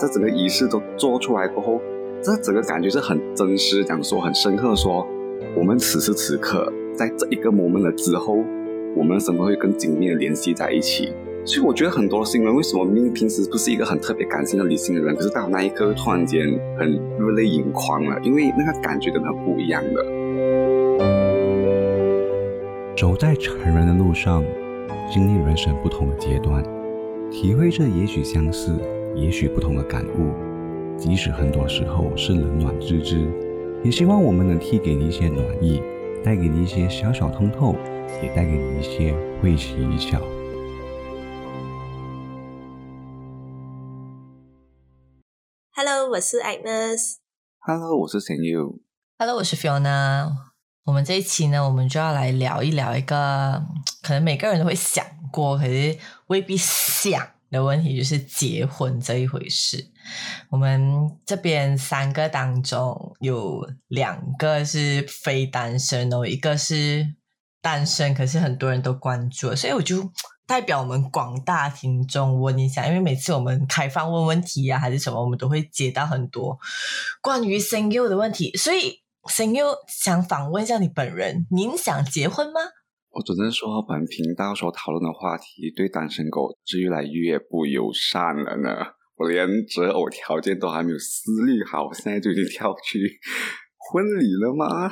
[0.00, 1.78] 这整个仪式都做出来过后，
[2.22, 5.06] 这整个感觉是很真实，讲说很深刻，说
[5.54, 8.38] 我们此时此刻在这一个 moment 了之后，
[8.96, 11.12] 我们什么会更紧密的联系在一起。
[11.44, 20.02] 所以我觉得很多新人为什么明明平时不是一个很特别感性的理性的人，可是到那一刻突然间很热泪盈眶了，因为那个感觉真的很不一样的。
[22.96, 24.42] 走在成人的路上，
[25.12, 26.62] 经历人生不同的阶段，
[27.30, 28.72] 体会着也许相似、
[29.14, 30.32] 也许不同的感悟。
[30.98, 33.26] 即使很多时候是冷暖自知，
[33.82, 35.82] 也希望我们能替给你一些暖意，
[36.22, 37.74] 带给你一些小小通透，
[38.22, 40.20] 也带给你一些会心一笑。
[45.74, 47.16] Hello，我是 Agnes。
[47.60, 48.78] Hello，我是陈佑。
[49.18, 50.28] Hello，我是 Fiona。
[50.84, 53.62] 我们这一期呢，我们就要来聊一聊一个
[54.02, 55.02] 可能每个人都会想
[55.32, 59.90] 过，可是未必想的问题，就是结婚这一回事。
[60.48, 67.14] 我们这边三个当中有两个是非单身哦，一个是
[67.60, 70.12] 单身，可是很多人都关注，所以我就。
[70.46, 76.58] 代表我们广大听众问一下，因为每次我们开放问问题啊，还是什么，我们都会接到很多
[77.22, 82.60] 关于声优的问题，所以声优想访问一下你本人，您想结婚吗？
[83.12, 88.70] 我只能说，本频道所讨论的话题对单身狗是越来越不友善了呢。
[89.16, 93.18] 我连择偶条件都还没有思虑好，我现在就已经跳去
[93.76, 94.90] 婚礼了吗？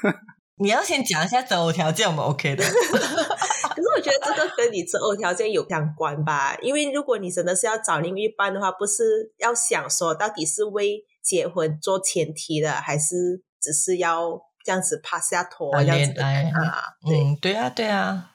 [0.58, 2.64] 你要先讲一下择偶条件，我们 OK 的。
[2.66, 16.94] 可是我觉得这个跟你择偶条件有相关吧，因为如果你真的是要找另一半的话，不是要想说到底是为结婚做前提的，还是只是要这样子趴下拖这样子啊？
[17.06, 18.30] 嗯，对啊，对啊，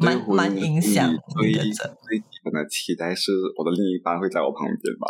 [0.00, 1.10] 蛮蛮影响。
[1.38, 5.06] 最最基本的期待是我的另一半会在我旁边吧？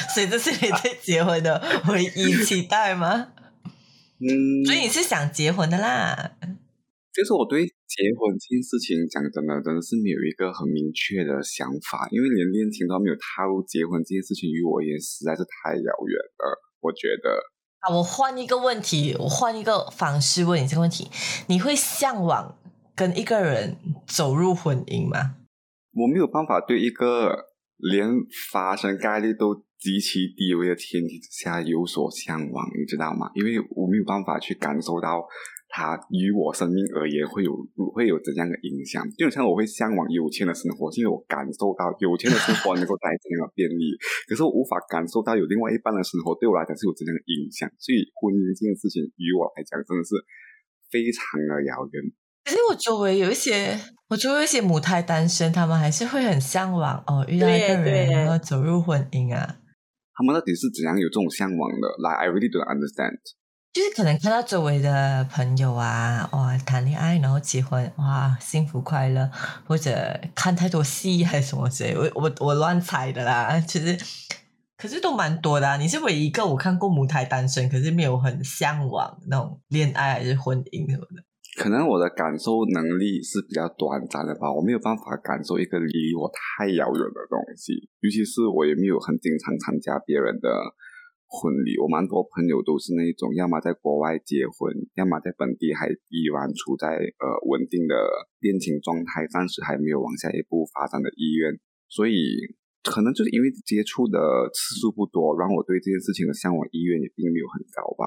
[0.14, 3.32] 所以这是你对结婚的唯一期待吗？
[4.20, 6.32] 嗯，所以你是想结婚的啦。
[7.14, 16.58] 其实我对结婚这件事情讲真的，真的是没有一个很明确的想法，因为连恋情都没有踏入结婚这件事情，于我而言实在是太遥远了。
[16.82, 17.30] 我觉得，
[17.84, 21.10] 啊，我换一个问题，我换一个方式问你这个问题：
[21.48, 22.56] 你会向往
[22.94, 25.34] 跟一个人走入婚姻吗？
[25.92, 27.36] 我没有办法对一个
[27.76, 28.08] 连
[28.50, 33.30] 发生概率都极其低微的天气之下有所向往，你知道吗？
[33.34, 35.22] 因为我没有办法去感受到。
[35.74, 37.50] 它与我生命而言会有
[37.90, 39.02] 会有怎样的影响？
[39.18, 43.98] 就像我会向往有钱的生活，是因为我感受到有钱的生活能够带来怎样的便利，
[44.30, 47.66] 可是我无法感受到有另外一半的生活对我来讲是有怎样的影响。
[47.82, 50.14] 所以婚姻这件事情于我来讲真的是
[50.94, 51.98] 非常的遥远。
[52.46, 53.74] 可是我周围有一些，
[54.06, 59.58] 我周围一些母胎单身，他们还是会很向往哦，遇到一个人然后走入婚姻啊。
[60.14, 63.18] 他们到底是怎样有这种向往的？Like I really don't understand.
[63.74, 69.28] 就是可能看到周围的朋友啊，哇，谈恋爱然后结婚，哇，幸福快乐，
[69.66, 73.58] 或者看太多戏还是什么之类，我我我乱猜的啦。
[73.58, 73.98] 其实，
[74.78, 75.76] 可是都蛮多的。
[75.78, 81.24] 你是唯一一个我看过母胎单身，可是没有很向往那种恋爱还是婚姻什么的。
[81.60, 90.48] 可能我的感受能力是比较短暂的吧，我没有办法感受一个离我太遥远的东西，尤其是我也没有很经常参加别人的。
[91.34, 97.98] 婚礼，我蛮多朋友都是那种，要么在国外结婚，要么在本地还依然处在呃稳定的
[98.38, 101.58] 恋情状态，暂时还没有往下一步发展的意愿。
[101.90, 102.54] 所以，
[102.86, 104.18] 可能就是因为接触的
[104.54, 108.06] 次数不多，让我对这件事情的向往意愿也并没有很高吧。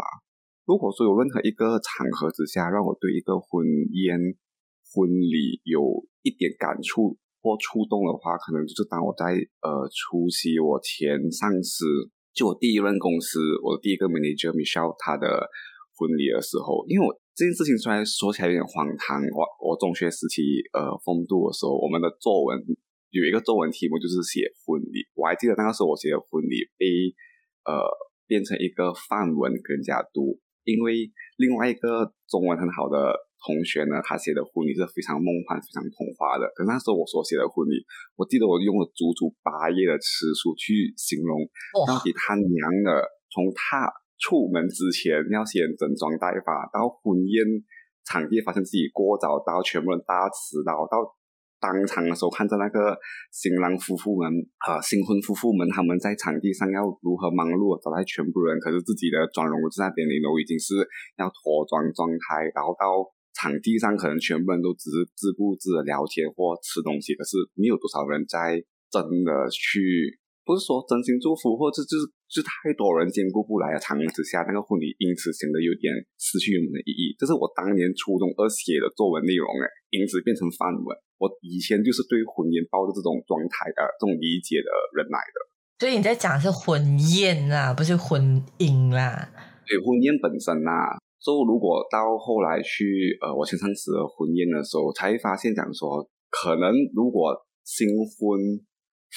[0.63, 4.15] 如果说有任何一个场合之下，让我对一个婚宴、
[4.95, 11.83] 婚礼有一点感触或触动的话，可能就是当我在呃出席我前上司。
[12.38, 15.50] 就我第一任公司，我的第一个 manager Michelle 他的
[15.98, 22.62] 婚礼的时候，因为我这件事情虽然说起来有点荒唐，我我中学时期呃风度的时候，我们的作文
[23.10, 26.86] 有一个作文题目就是写婚礼，我还记得那个时候我写的婚礼被
[27.66, 27.81] 呃
[28.30, 31.10] 变成一个范文跟人家读，因为
[31.42, 33.26] 另外一个中文很好的。
[33.44, 36.48] 同学呢，他写的婚礼是非常梦幻、非常童话的。
[36.56, 37.86] 可那时候我所写的婚礼，
[38.16, 41.38] 我记得我用了足足八页的词书去形容，
[41.86, 42.48] 到底他娘
[42.84, 47.45] 的从他出门之前要先整装待发，到婚宴
[48.06, 51.16] 场地发现自己过早到，全部人大迟到，到。
[51.60, 52.95] 当场的时候，看着那个
[53.33, 54.30] 新郎夫妇们
[54.62, 60.78] 啊，新婚夫妇们，他们在场地上要如何忙碌找来全部人，可是自己的妆容在那边都已经是
[61.18, 63.01] 要脱妆状态，然后到
[63.38, 68.57] 场地上可能全部人都只是自顾自的聊天或吃东西，可是没有多少人在
[68.89, 77.13] 真的去不是说真心祝福，或者就是就太多人兼顾不来的场之下，那个婚礼因此显得有点失去原本的意义。
[77.19, 80.88] 这是我当年初中二写的作文内容，哎，因此变成范文。
[81.19, 85.38] 我以前就是对婚姻抱着这种状态的、这种理解的人来的。
[85.80, 86.80] 所以你在讲是婚
[87.13, 89.30] 宴啊，不是婚姻啦。
[89.68, 90.95] 对，婚宴本身啊，
[91.27, 97.35] 就如果到后来去呃，我去上次婚宴的时候，才发现讲说，可能如果
[97.68, 97.83] 新
[98.15, 98.63] 婚。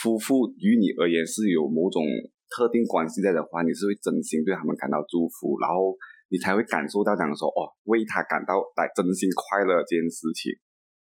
[0.01, 2.01] 夫妇与你而言是有某种
[2.49, 5.93] 特定关系在的话，你是会真心对他们感到祝福，然后
[6.31, 10.55] 你才会感受到讲说哦，为他感到来真心快乐这件事情。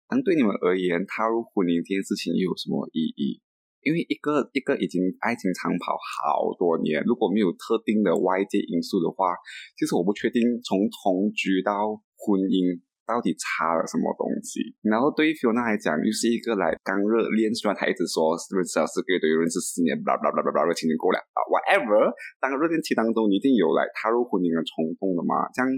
[0.06, 3.40] 但对你们而言，踏入婚姻这件事情又有什么意义？
[3.86, 9.38] 因为一个一个已经爱情长跑好多年，如果没有特定的外界因素的话，
[9.78, 12.82] 其实我不确定从同居到婚姻。
[13.06, 14.74] 到底差了什么东西？
[14.82, 22.10] 然后对于 Fiona 来讲，又是一个来刚热恋，虽然他一直说认识了四个月，都有，认识四年，巴拉巴拉巴拉巴拉，情情过了啊，whatever。
[22.42, 25.46] 当热恋期当中，你一定有来踏入婚姻的冲动的嘛？
[25.54, 25.70] 这样，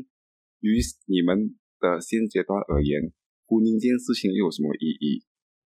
[0.65, 1.53] 于你们
[1.85, 3.13] 的现阶段而言，
[3.45, 5.21] 婚姻这件事情又有什么意义？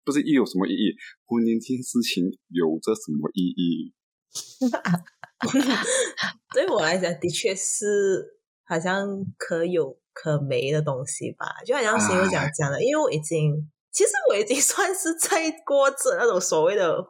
[0.03, 0.95] 不是又有什么意义？
[1.25, 3.93] 婚姻这件事情有着什么意义？
[6.53, 9.97] 对我来讲，的确是好像可有。
[10.11, 13.55] 可没的东西吧，就好像新闻讲讲的，因为我已经，
[13.89, 17.01] 其实我已经算是在过着那种所谓的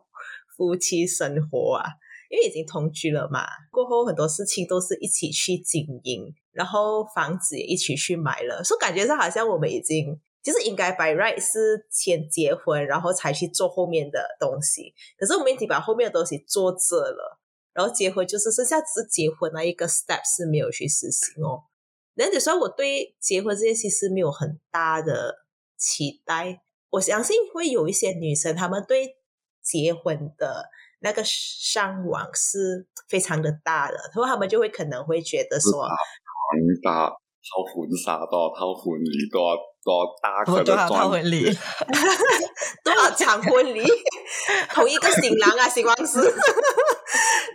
[0.56, 1.90] 夫妻生活啊，
[2.30, 17.40] 因为已经同居了嘛，过后很多事情都是一起去经营，然后房子也一起去买了，所以感觉上好像我们已经，其实应该 by right 是先结婚，然后才去做后面的东西，可是我们已经把后面的东西做这了，
[17.74, 21.64] 然后结婚就是剩下只是结婚那一个 step 是没有去实行哦。
[22.16, 25.46] 那你说我对结婚这件事是没有很大的
[25.78, 26.62] 期待。
[26.92, 29.18] 我相信会有一些女生，她们对
[29.62, 30.70] 结婚的
[31.02, 41.46] 那个向往是非常的大的，然后她们就会可能会觉得说，很大套婚纱，多少套婚礼，多 少多少大可多少套婚礼，
[42.84, 43.84] 多少场婚礼，
[44.74, 46.20] 同一个新郎啊，新郎是。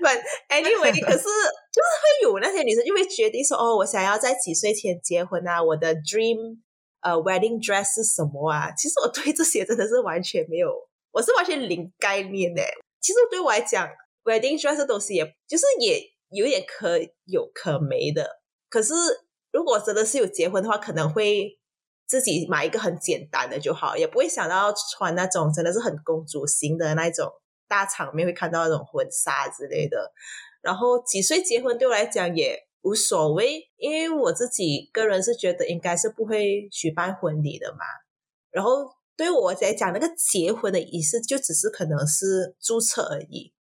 [0.03, 5.63] But anyway，可是就是会有那些女生就会决定说，哦，我想要在几岁前结婚啊？
[5.63, 6.59] 我的 dream
[7.01, 8.71] 呃 wedding dress 是什么啊？
[8.77, 10.71] 其实我对这些真的是完全没有，
[11.13, 12.63] 我是完全零概念的。
[13.01, 13.89] 其实对我来讲
[14.25, 18.29] ，wedding dress 的东西，也就是也有点可有可没的。
[18.69, 18.93] 可是
[19.53, 21.59] 如果真的是有结婚的话，可能会
[22.07, 27.31] 自己买一个很简单的就好，也不会想到穿那种真的是很公主型的那种。
[27.67, 30.13] 大场面会看到那种婚纱之类的，
[30.61, 37.79] 然后几岁结婚对我来讲也无所谓，因为我自己个人是觉得应该是不会举办婚礼的嘛。
[38.51, 38.87] 然后
[39.17, 43.55] 对我来讲，那个结婚的仪式就只是可能是注册而已，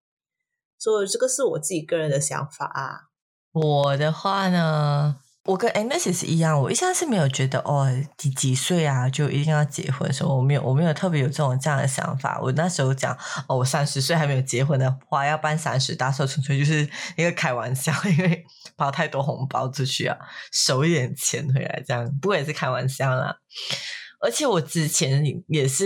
[0.79, 3.11] 所以这个是我自己个人的想法啊。
[3.53, 5.20] 我的话呢？
[5.43, 12.39] 我跟 Agnes 是一样，我一向是没有觉得哦几几岁啊就一定要结婚，所以我没有我没有特别有这种这样的想法。
[12.39, 13.17] 我那时候讲
[13.47, 18.45] 哦，我三十岁还没有结婚的话，要办三十大寿，纯粹就是一个开玩笑，因为
[18.75, 20.15] 包太多红包出去啊，
[20.51, 23.35] 收一点钱回来这样，不过也是开玩笑啦。
[24.19, 25.85] 而且我之前也是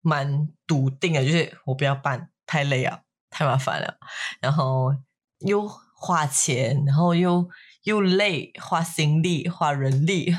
[0.00, 3.98] 蛮笃定的，就是我不要办，太累啊，太麻烦了，
[4.40, 4.94] 然后
[5.40, 7.46] 又花钱，然后又。
[7.86, 10.34] 又累，花心力，花人力，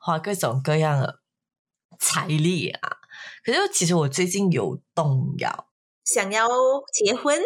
[0.00, 1.20] 花各种各样的
[1.98, 2.98] 财力啊！
[3.42, 5.68] 可是其实我最近有动摇，
[6.04, 6.46] 想要
[6.92, 7.40] 结婚，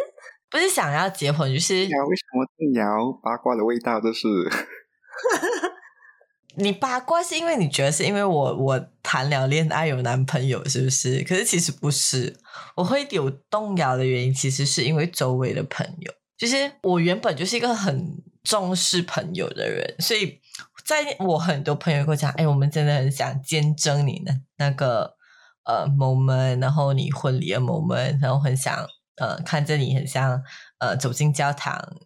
[0.51, 3.13] 不是想要结婚，就是为什么动摇？
[3.23, 4.27] 八卦的味道，就是。
[6.57, 11.23] 你八卦是因为你觉得是因为我我谈了恋爱有男朋友是不是？
[11.23, 12.41] 可是其实不是，
[12.75, 18.21] 我会有动摇的原因，其实是因为周围的朋友，就是我原本就是一个很。
[18.45, 20.41] 重视朋友的人，所以
[20.85, 25.17] 在我很多朋友跟我讲，哎，我们真的很想见证你的那个
[25.65, 28.87] 呃 moment，然后你婚礼的 moment，然后很想
[29.17, 30.43] 呃看着你很像
[30.79, 31.97] 呃走进教堂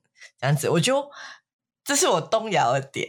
[0.40, 1.10] 这样子，我就
[1.84, 3.08] 这是我动摇的点。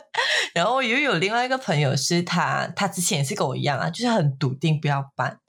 [0.54, 5.40] 然后又有另外一个朋友是他，他之前也是跟我一样啊，就是很笃定不要办，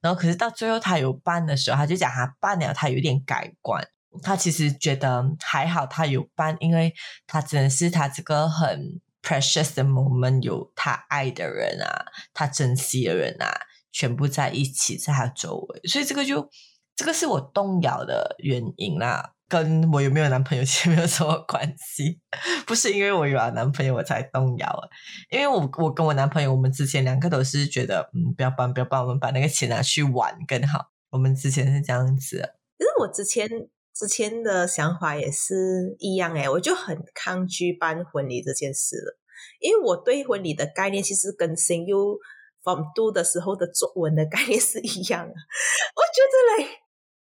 [0.00, 3.86] 然后可是到最后他有办的时候，他就讲他办了，他有点改观。
[4.22, 6.94] 他其实觉得还好，他有办，因为
[7.26, 13.50] 他真的是他这个很 precious 的 moment，有他爱的人啊，他珍惜的人啊，
[13.90, 16.50] 全部在一起在他周围，所以这个就
[16.94, 22.20] 这个是我动摇的原因啦，跟我有没有男朋友其实没有什么关系，
[22.66, 24.88] 不是因为我有了男朋友我才动摇啊，
[25.30, 33.48] 因为我我跟我男朋友，我们之前两个都是觉得，嗯，不要办，不要办，我们把那个钱拿去玩更好，我们之前是这样子，其实我之前。
[33.94, 39.18] 之前的想法也是一样诶，我就很抗拒办婚礼这件事了，
[39.60, 42.18] 因为我对婚礼的概念其实跟新 U
[42.64, 45.32] from 读的时候的作文的概念是一样的。
[45.32, 46.22] 我觉
[46.58, 46.70] 得嘞，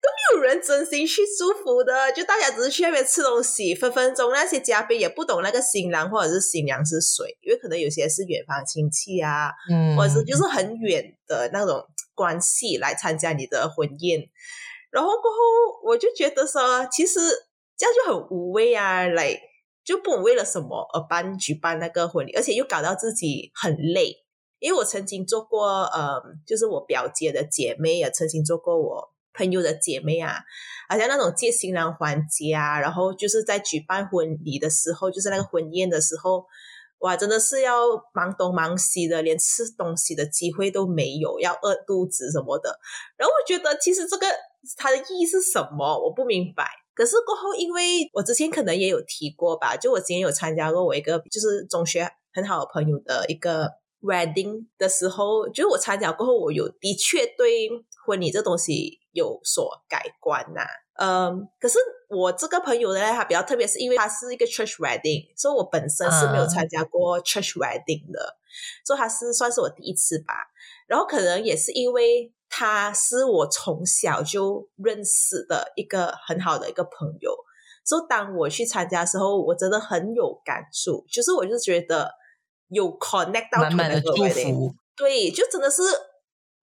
[0.01, 11.81] 都没有人真心去祝福的，就大家只是去那边吃东西，分分钟那些嘉宾也不懂那个新郎或者是新娘是谁，因为可能有些是远房亲戚啊，嗯，或者是就是很远的那种
[12.13, 14.29] 关系来参加你的婚宴。
[14.91, 15.37] 然后过后，
[15.83, 17.19] 我就觉得说，其实
[17.77, 19.39] 这样就很无谓啊，来
[19.83, 24.15] 就不为了什么而办举办那个婚礼，而且又搞到自己很累。
[24.59, 30.41] 因为我曾经做过，呃，就是我表姐的姐妹也曾经做过我朋友的姐妹啊，
[30.89, 36.45] 好像那种接新郎环节啊，然后就是在举办婚礼的时候，就是那个婚宴的时候，
[36.97, 37.79] 哇，真的是要
[38.13, 42.79] 忙东忙西的，连吃东西的机会都没有，要饿肚子什么的。
[43.15, 44.25] 然后我觉得，其实这个。
[44.77, 45.97] 它的意义是什么？
[46.03, 46.65] 我不明白。
[46.93, 57.69] 可是过后，因为我之前可能也有提过吧，就我之前有参加过我一个就是中学很好的朋友的一个 wedding 的时候，就是我参加过后，我有的确对
[58.05, 60.61] 婚礼这东西有所改观呐。
[61.01, 68.35] 嗯，可是我这个朋友呢，他比较特别，是因为他是一个 church wedding，所以我本身是没有参加过 church wedding 的，
[68.83, 70.33] 所以他是算是我第一次吧。
[70.85, 72.33] 然后可能也是因为。
[72.49, 77.31] 他是我从小就认识的一个很好的一个朋友，
[77.85, 81.05] 所以当我去参加的时候，我真的很有感触。
[81.11, 82.11] 就是我就觉得
[82.69, 85.83] 有 connect 到满的祝福，对，就真的是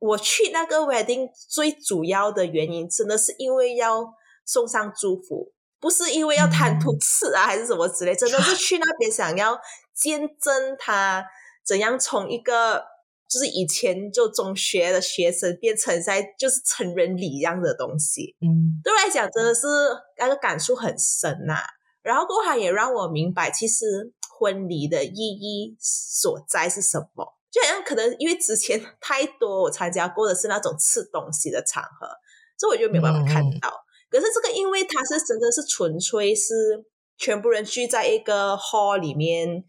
[0.01, 4.13] 我去那个 wedding 最主要的原因，真的是因为要
[4.45, 9.57] 送上祝福，不是因为要贪图吃啊，还是什么之类，真的是 去那边想要
[9.95, 11.25] 见证他
[11.65, 12.96] 怎样从一个。
[13.29, 19.67] 就是以前就中学的学生变成在就是成人礼一样的东西，嗯，对我来讲真的是
[20.19, 21.57] 那个感触很深呐。
[22.03, 27.37] 然后过后也让我明白，其实婚礼的意义所在是什么。
[27.51, 32.07] 就好像可能因为之前太多我参加过的是那种吃东西的场合，
[32.57, 33.73] 所以我就没有办法看到。
[34.09, 36.85] 可是这个因为它是真的是纯粹是
[37.19, 39.65] 全部人聚在一个 hall 里面。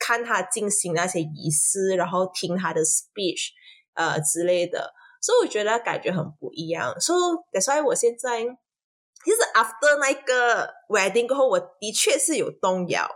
[0.00, 3.50] 看他进行那些仪式，然后听他的 speech，
[3.94, 6.98] 呃之类的，所以我觉得感觉很不一样。
[6.98, 7.14] 所
[7.52, 13.06] 以，所以我现在其实 after 那个 wedding 过后，我的确是有动摇。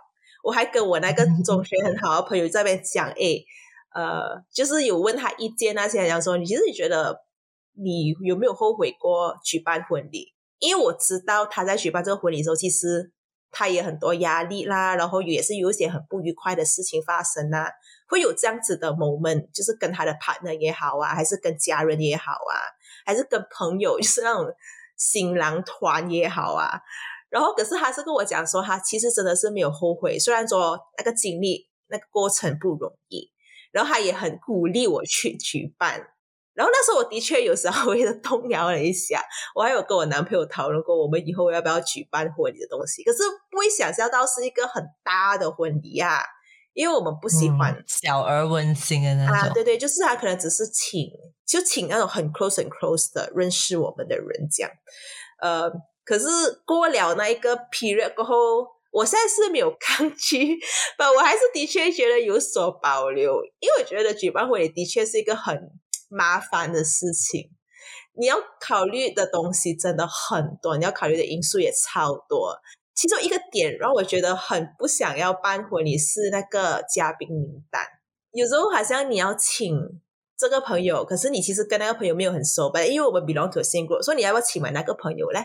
[0.45, 3.43] 我还跟我那个中学很好的朋友在那边讲， 哎，
[3.95, 7.25] 呃，就是有问他意见那些，讲说你其实你觉得
[7.73, 10.35] 你有没有后悔过举办婚礼？
[10.59, 13.14] 因为我知道他在举办这个婚礼的时候，其实。
[13.55, 17.71] 他也很多压力啦，然后也是有一些很不愉快的事情发生啊，
[18.09, 22.53] 会有这样子的 moment，就是跟他的 partner 也好啊，还是跟家人也好啊，
[23.07, 24.53] 还是跟朋友，就是那种
[24.99, 26.81] 新郎团也好啊。
[27.31, 33.31] 然后，可是他是跟我讲说，他其实真的是没有后悔，虽然说那个经历、那个过程不容易，
[33.73, 36.09] 然后他也很鼓励我去举办。
[36.55, 39.21] 然后那时候我的确有时候微的动摇了一下，
[39.57, 43.03] 我还有跟我男朋友讨论过，我们以后要不要举办婚礼的东西。
[43.03, 43.19] 可是
[43.51, 46.21] 不会想象到是一个很大的婚礼啊，
[46.73, 49.37] 因为我们不喜欢小而温馨的那种。
[49.37, 51.11] 啊，对对，就是他可能只是请，
[51.45, 54.71] 就请那种很 close 很 close 的认识我们的人讲。
[55.43, 55.69] 呃，
[56.05, 56.27] 可是
[56.65, 58.37] 过了那一个 period 过后，
[58.93, 60.57] 我现在是没有 抗拒，
[60.97, 65.69] 但，我还是的确觉得有所保留，因为我觉得举办婚礼的确是一个很。
[66.15, 67.51] 麻烦的事情，
[68.13, 72.57] 你要考虑的东西真的很多，你要考虑的因素也超多。
[72.95, 77.85] 其中一个点让我觉得很不想要搬回，你是那个嘉宾名单，
[78.31, 79.77] 有时候好像你要请
[80.37, 82.85] 这个朋友，可是你其实跟那个朋友没有很熟吧？
[82.85, 85.41] 因为我们 belong to single group，所以你要不要请埋那个朋友嘞？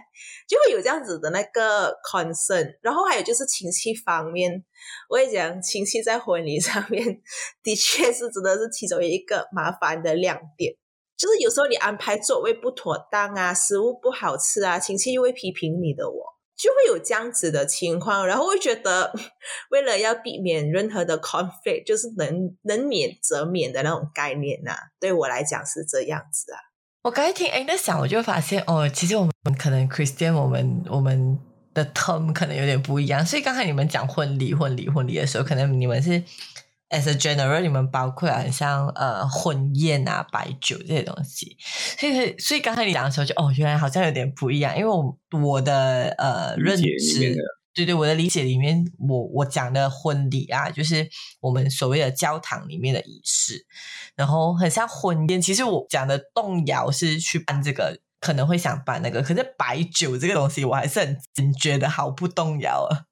[0.47, 2.67] 就会有这样子的那个 concern。
[2.81, 4.63] 然后还有就是亲戚方面，
[5.09, 7.05] 我也讲亲戚在婚礼上面
[7.61, 10.73] 的确是真的是其中一个麻烦的亮点，
[11.15, 16.38] 就是有时候你安排座位不妥当啊，食物不好吃啊，亲戚又会批评你的哦。
[16.59, 19.13] 就会有这样子的情况，然后会觉得，
[19.71, 24.75] 为了要避免任何的 conflict，就是能能免则免的那种概念呐。
[24.99, 26.59] 对我来讲是这样子啊。
[27.03, 31.39] 我刚才听 a 在想，我就发现哦，其实我们可能 Christian，我们我们
[31.73, 33.25] 的 term 可能有点不一样。
[33.25, 36.21] 所以刚才你们讲婚礼、婚礼、婚礼的时候，可能你们是。
[36.89, 41.57] As a general，你们包括很像呃婚宴啊、白酒这些东西，
[41.99, 47.35] 所以所以刚才你讲的时候就哦，原来好像有点不一样，因为我我的呃认知，
[47.75, 51.07] 对对，我的理解里面，我我讲的婚礼啊，就是
[51.39, 53.65] 我们所谓的教堂里面的仪式，
[54.15, 55.41] 然后很像婚宴。
[55.41, 59.21] 其实我讲的动摇是去办这个可能会想办那个。
[59.21, 63.05] 可是白酒这个东西，我还是很坚决的，毫不动摇啊。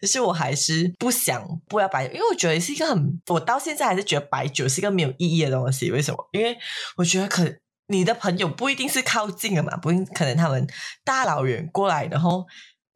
[0.00, 5.90] 就是我还是不想不要白酒，因为我觉得是一个很，我到现在还是觉得白酒是一个没有意义的东西。
[5.90, 6.28] 为什么？
[6.32, 6.56] 因为
[6.96, 7.44] 我觉得可
[7.88, 10.66] 你的朋友不一定是靠近的嘛，不一可能他们
[11.04, 12.46] 大老远过来，然后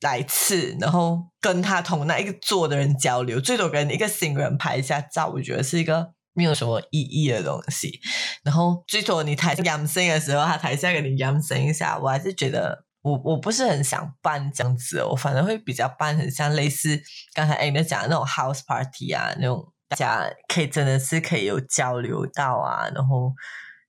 [0.00, 8.00] 来吃，然后跟他同那一个座的人交流，最多跟一个新人拍一下照，我觉得是一个没有什么意义的东西。
[8.44, 12.83] 然后最多你台上扬声的时候，他台下跟你扬声一下，我还是觉得。
[13.04, 16.98] 我我不是很想办这样子，我反正会比较办很像类似
[17.34, 23.34] 刚才 Anna 讲的那种 house party 啊，那种大家可以真的是可以有交流到啊，然后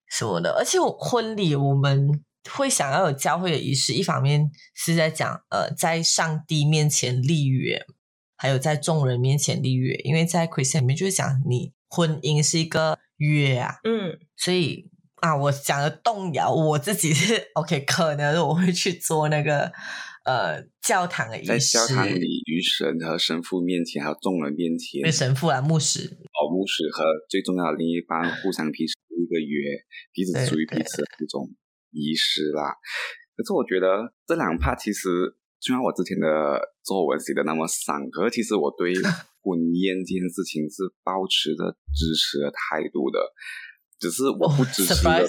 [0.09, 0.57] 什么的。
[0.59, 2.09] 而且婚礼我们
[2.51, 7.85] 会想要有教会的仪式，一方面是在讲呃在上帝面前立约，
[8.35, 14.91] 还有在众人面前立约，因为在 Christian 里面就是讲你婚姻是一个约啊，嗯，所以。
[15.25, 19.71] 啊，我讲的动摇，我自己是 OK，可能我会去做那个
[20.23, 29.81] 呃教堂的仪式，在教堂里与神和神父面前，还有众人面前，神父啊，牧师，哦，牧师和最重要的另一半互相彼此一个约，
[30.13, 31.49] 彼此属于彼此的这种
[31.89, 32.75] 仪式啦。
[33.35, 35.09] 可是我觉得这两 part 其实，
[35.59, 38.93] 虽然我之前的作文写的那么散，可是其实我对
[39.41, 43.17] 婚宴这件事情是保持着支持的态度的。
[43.99, 45.27] 只是我不支持的，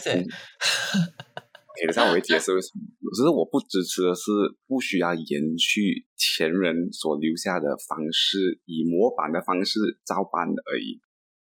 [1.76, 2.82] 等一下我会解释为什么。
[3.14, 4.30] 只是我不支持的是
[4.66, 11.00] 不需要延续前人所留下的方式，以模板的方式照搬而已。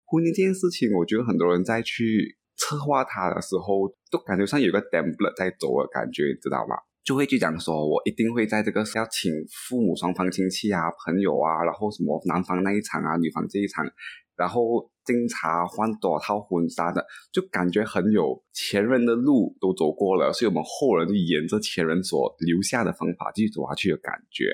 [0.04, 6.76] 婚姻这件事情，我觉得很多人在去策划它的时候，都感觉像有个 template 在走的感觉，知道吗？
[7.02, 13.86] 就会去讲说，我一定会在这个要请父母双方亲戚啊、朋友啊，然后什么男方那一场啊、女方这一场。
[14.36, 24.44] 然后经常换多套婚纱的，就感觉很有前人的路都走过了，所以我们后人就沿着前人所留下的方法继续走下去的感觉。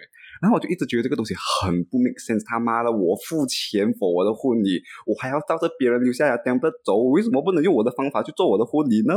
[0.41, 2.45] 然后我就一直觉得这个东西很不 make sense。
[2.47, 9.15] 他妈的，我付钱否我的婚礼，我还要照着别人留下来这样的走，为什么不能用我的方法去做我的婚礼呢？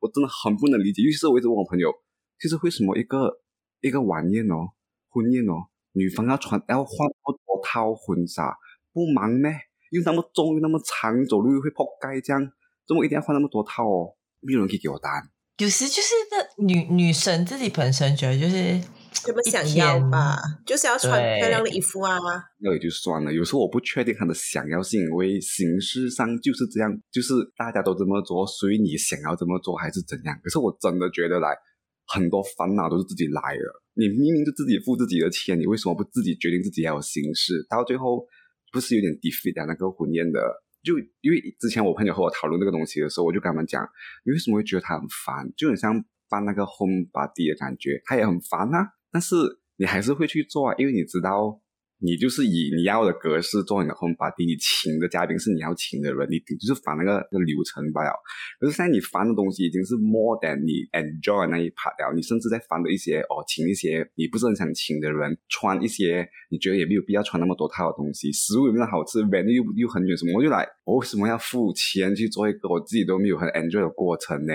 [0.00, 1.02] 我真的很不能理解。
[1.02, 1.92] 尤其是我一直问我朋友，
[2.40, 3.40] 其实为什么一个
[3.80, 4.72] 一个晚宴哦，
[5.10, 7.08] 婚宴哦，女方要穿要换
[7.44, 8.56] 多套婚纱，
[8.92, 9.50] 不忙咩？
[9.90, 12.40] 又那么重又那么长，走路又会破盖，这样
[12.86, 14.14] 怎么一定要换那么多套哦？
[14.40, 15.22] 没有人可以给我答案。
[15.58, 18.80] 有时就是那女女生自己本身觉得就是
[19.24, 22.16] 根本想要吧，就是要穿漂亮的衣服啊。
[22.60, 23.32] 那也就算了。
[23.32, 30.38] 有时候我不确定他的想要是因为形式上就是这样，就是大家都这么做，所以你想要这么做还是怎样？
[30.44, 31.48] 可是我真的觉得来
[32.06, 33.64] 很多烦恼都是自己来的。
[33.94, 37.66] 你明明就自己付自己的钱，你为什么不自己决定自己要有形式？
[37.68, 38.24] 到最后。
[38.72, 40.40] 不是有点 defeat 那个婚宴的，
[40.82, 43.82] 就因为之前我朋友和我讨论这个东西的时候，我就跟他们讲，
[44.24, 45.52] 你为什么会觉得他很烦？
[45.56, 49.36] 就很像办那个 home party 的感觉，他也很烦啊，但是
[49.76, 51.60] 你还是会去做啊，因为你知道。
[52.00, 58.12] 你就是以你要的格式做你的 home party，你请的嘉宾是你要请的人，你就是烦那个个流程罢了。
[58.60, 74.54] 可是现在你翻的东西已经是 more than 你 enjoy 那一 part 了，你甚至在翻的一些哦，请一些你不是很想请的人，穿一些你觉得也没有必要穿那么多套的东西，食物也没有好吃，venue 又又很远，什么我就来，我为什么要付钱去做一个我自己都没有很 enjoy 的过程呢？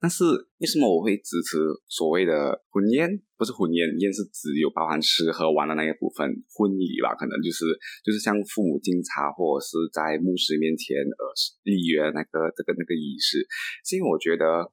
[0.00, 0.22] 但是
[0.58, 1.58] 为什么我会支持
[1.88, 3.20] 所谓的婚宴？
[3.36, 6.22] 不是婚宴，宴是只有包含吃喝玩的那一部分。
[6.54, 7.66] 婚礼吧，可能就是
[8.06, 11.22] 就是像父母敬茶，或者是在牧师面前呃
[11.64, 13.42] 立约那个这个那个仪式。
[13.82, 14.70] 是因为我觉得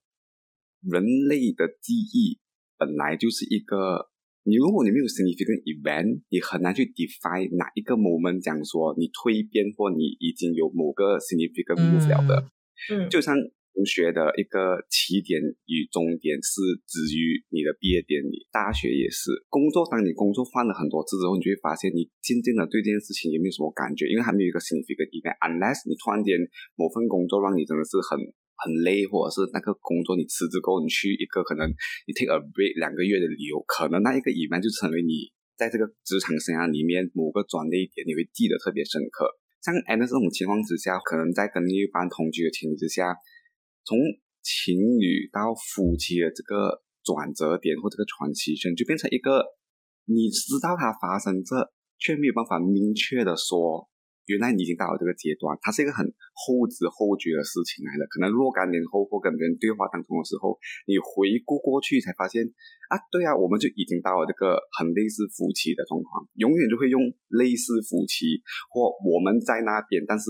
[0.86, 2.38] 人类的记忆
[2.78, 4.06] 本来就是一个，
[4.46, 12.46] 你如果你没有 significant event，你很难去 define 哪一个 moment 讲说你蜕变或你已经有某个 significant move 了的。
[12.94, 13.36] 嗯，就像。
[13.76, 15.36] 同学的一个起点
[15.68, 19.36] 与终点是止于你的毕业典礼，大学也是。
[19.52, 25.36] 工作当你工作换了很多次之后，你就会发现你渐渐的对这件事情也没有什么感觉，因为还没有一个 significant event。
[25.44, 26.40] Unless 你突然间
[26.80, 28.16] 某份工作让你真的是很
[28.56, 31.68] 很累，或者是那个工作你辞职后，你去一个可能
[32.08, 39.28] 你 take a break 两个月的理由，可能那一个夜晚就成为你在这个职场生涯里面某个转捩点，你会记得特别深刻。
[39.60, 43.12] 像 a n 这种情况之下，可能在跟另一半同居的前提之下。
[43.86, 43.98] 从
[44.42, 49.46] 情侣到夫妻的这个转折点或这个传奇性，就变成一个
[50.06, 51.54] 你知道它发生这，
[51.98, 53.88] 却没有办法明确的说。
[54.26, 56.02] 原来你已经到了这个阶段，它是一个很
[56.34, 58.10] 后知后觉的事情来的。
[58.10, 60.58] 可能若干年后或跟别人对话当中的时候，
[60.90, 62.42] 你回顾过去才发现
[62.90, 66.26] 啊，对啊，我们就已经到了这个很类似夫妻的状况。
[66.42, 68.42] 永远就会用类似夫妻
[68.74, 70.26] 或我们在那边，但是。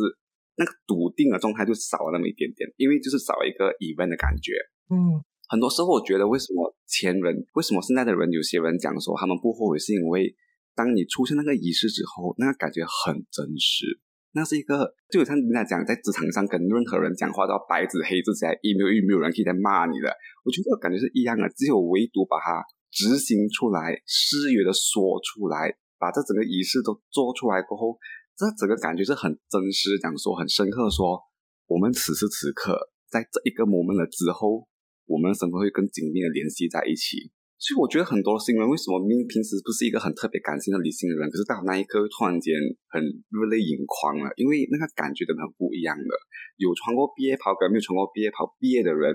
[0.58, 4.54] 那个笃定的状态就少了那么一点点，因为就是少了一个疑问的感觉。
[4.90, 10.36] 嗯，很多时候我觉得，为什么前人，为什么现在的人，有些人讲说他们不后悔，是因为
[10.76, 14.00] 当你出现那个仪式之后，那个感觉很真实。
[14.36, 20.12] 那是一个，就像人家讲，在职场上跟任何人讲话都要白纸黑字写，email 没有人可以在骂你的。
[20.44, 22.60] 我觉得感觉是一样的，只有唯独把它
[22.92, 27.98] 执行出来，誓约的说出来，把这整个仪式都做出来过后，
[28.38, 31.20] 这整个感觉是很真实，讲说很深刻，说
[31.68, 34.68] 我们此时此刻在这一个 moment 了之后。
[35.06, 37.30] 我们的生活会更紧密的联系在一起，
[37.62, 42.58] 所以我觉得很多新人为什么明明平时不是一个很特别感性的理性的人，可是到那一刻突然间
[42.90, 42.98] 很
[43.30, 46.10] 热泪盈眶了，因为那个感觉真的很不一样的。
[46.58, 49.14] 有穿过毕业袍跟没有穿过毕业袍毕业的人，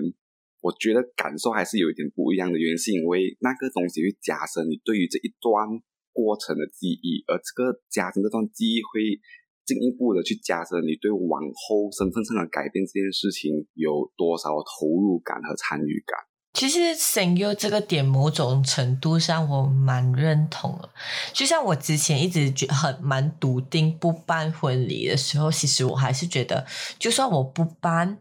[0.63, 2.55] 我觉得感受还是有一点不一样的。
[2.55, 5.67] 原因是因为那个东西会加深你对于这一段
[6.13, 9.19] 过程的记忆，而这个加深这段记忆会。
[9.63, 16.17] 进一步的去加深你对往后身份上的改变这件事情有多少投入感和参与感？
[16.53, 20.89] 其实声优这个点，某种程度上我蛮认同的。
[21.31, 26.65] 就像我之前一直觉很蛮笃定不办婚礼的时候，其实我还是觉得，
[26.97, 28.19] 就算我不办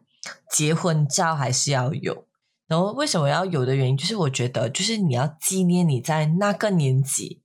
[0.52, 2.26] 结婚照，还是要有。
[2.68, 7.39] 然后为什么要有的原因，就是我觉得，就是你要纪念你在那个年纪、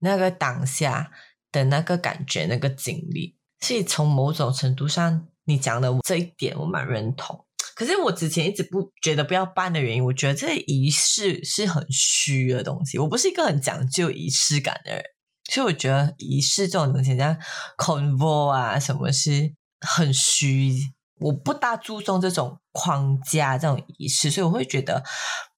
[0.00, 1.10] 那个当下
[1.52, 3.36] 的那个感觉、那个经历。
[3.60, 7.44] 所以从某种程度上，你讲的这一点我蛮认同。
[7.74, 12.98] 可是我之前一直不觉得不要办的原因，我觉得这仪式是很虚的东西。
[12.98, 15.02] 我不是一个很讲究仪式感的人，
[15.50, 17.36] 所以我觉得仪式这种东西，像
[17.76, 20.72] convo 啊什么是很虚。
[21.20, 25.02] 我不大注重这种框架这种仪式，所以我会觉得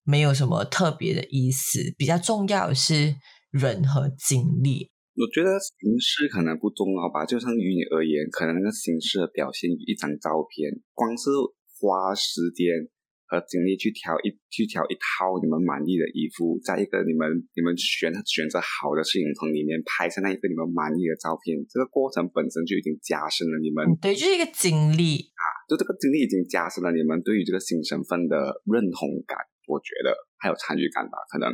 [0.04, 1.94] 没有什么特别的意思。
[1.98, 3.16] 比较重要是
[3.50, 4.90] 人和经历。
[5.18, 11.28] 我觉得形式可能不重要吧，就像于你而言，可能那个形式的表现于一张照片，光是
[11.76, 12.88] 花时间
[13.26, 29.36] 和精力去挑一去挑一套你们满意的衣服，在一个你们你们选选择好的摄影棚里面拍下那一个你们满意的照片，这个过程本身就已经加深了你们对，就是一个经历啊，就这个经历已经加深了你们对于这个新身份的认同感，
[29.68, 31.52] 我觉得还有参与感吧，可能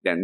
[0.00, 0.16] 连。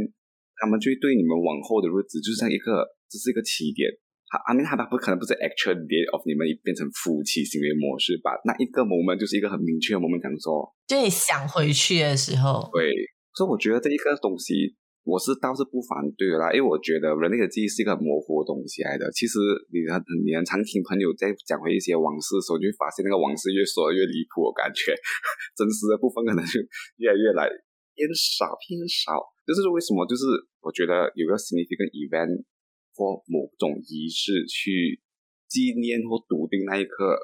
[0.62, 3.90] 他们就会对你们往后的日子，就像一个，这是一个起点。
[4.30, 8.30] 他阿明他他不可能不是 actual day of 你们变成夫妻行为模式吧？
[8.46, 12.94] 那一个 moment 就是一个很明确的 moment，讲说，就你想回去的时候，对。
[13.34, 19.08] 所以我觉得这一个东西，我是倒是不反对的啦，因为我觉得人类的记忆是一个很模糊的东西来的。
[19.12, 19.40] 其实
[19.72, 24.92] 你很你很常听朋友在讲回一些往事的时候，就会发现那个往事越说越离谱，我感觉
[25.56, 26.60] 真实的部分可能就
[27.00, 27.48] 越来越来
[27.94, 29.20] 偏少偏少。
[29.42, 30.06] 就是为什么？
[30.06, 30.22] 就是
[30.62, 32.46] 我觉得有个 significant event
[32.94, 35.02] 或某种仪式去
[35.50, 37.18] 纪念或笃定那一刻，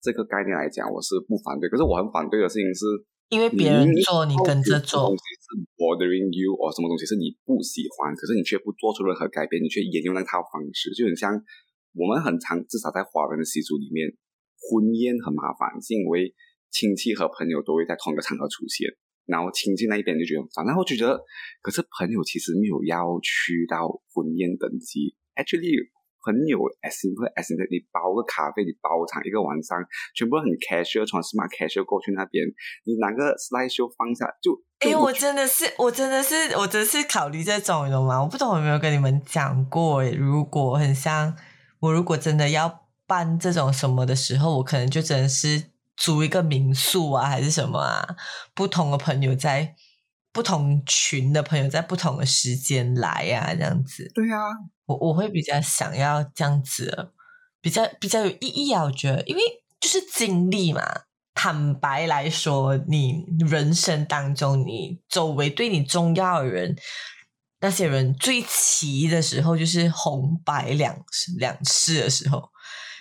[0.00, 1.68] 这个概念来讲，我是不反对。
[1.68, 2.86] 可是我很反对的事情是，
[3.28, 11.34] 因为别人做，你跟着做，东西是 bothering you，或什么东西是你不喜欢，可是你却不做出任何改变，你却沿用那套方式，就很像
[11.98, 14.06] 我们很常，至少在华人的习俗里面，
[14.70, 16.30] 婚宴很麻烦，是因为
[16.70, 18.86] 亲戚和朋友都会在同一个场合出现。
[19.28, 21.20] 然后亲近那一边就觉得烦，然后就觉得，
[21.60, 25.14] 可是朋友其实没有要去到婚宴登记。
[25.36, 25.92] Actually，
[26.24, 29.76] 朋友 as simple as 你包个咖啡，你包场一个晚上，
[30.16, 32.48] 全部很 casual，穿 smart casual 过去那边，
[32.88, 34.56] 你拿个 slide show 放下就。
[34.80, 38.22] 哎，我真的是，我真的是，我真是考虑这种，你懂吗？
[38.22, 41.36] 我不懂有没有跟你们讲过，如果很像
[41.80, 45.64] 我，如果真的要办这种什么的时候，我可能就真的是。
[45.98, 48.16] 租一个民宿啊，还是什么啊？
[48.54, 49.74] 不同的朋友在
[50.32, 54.10] 不同群的朋友在不同的时间来啊，这样子。
[54.14, 54.38] 对啊，
[54.86, 57.10] 我我会比较想要这样子，
[57.60, 58.84] 比较比较有意义啊。
[58.84, 59.42] 我觉得，因为
[59.80, 60.82] 就是经历嘛。
[61.34, 66.76] 坦白来说，你人生当中你周围对你重要的人，
[67.60, 70.96] 那些人最齐的时候，就是红白两
[71.38, 72.50] 两世的时候。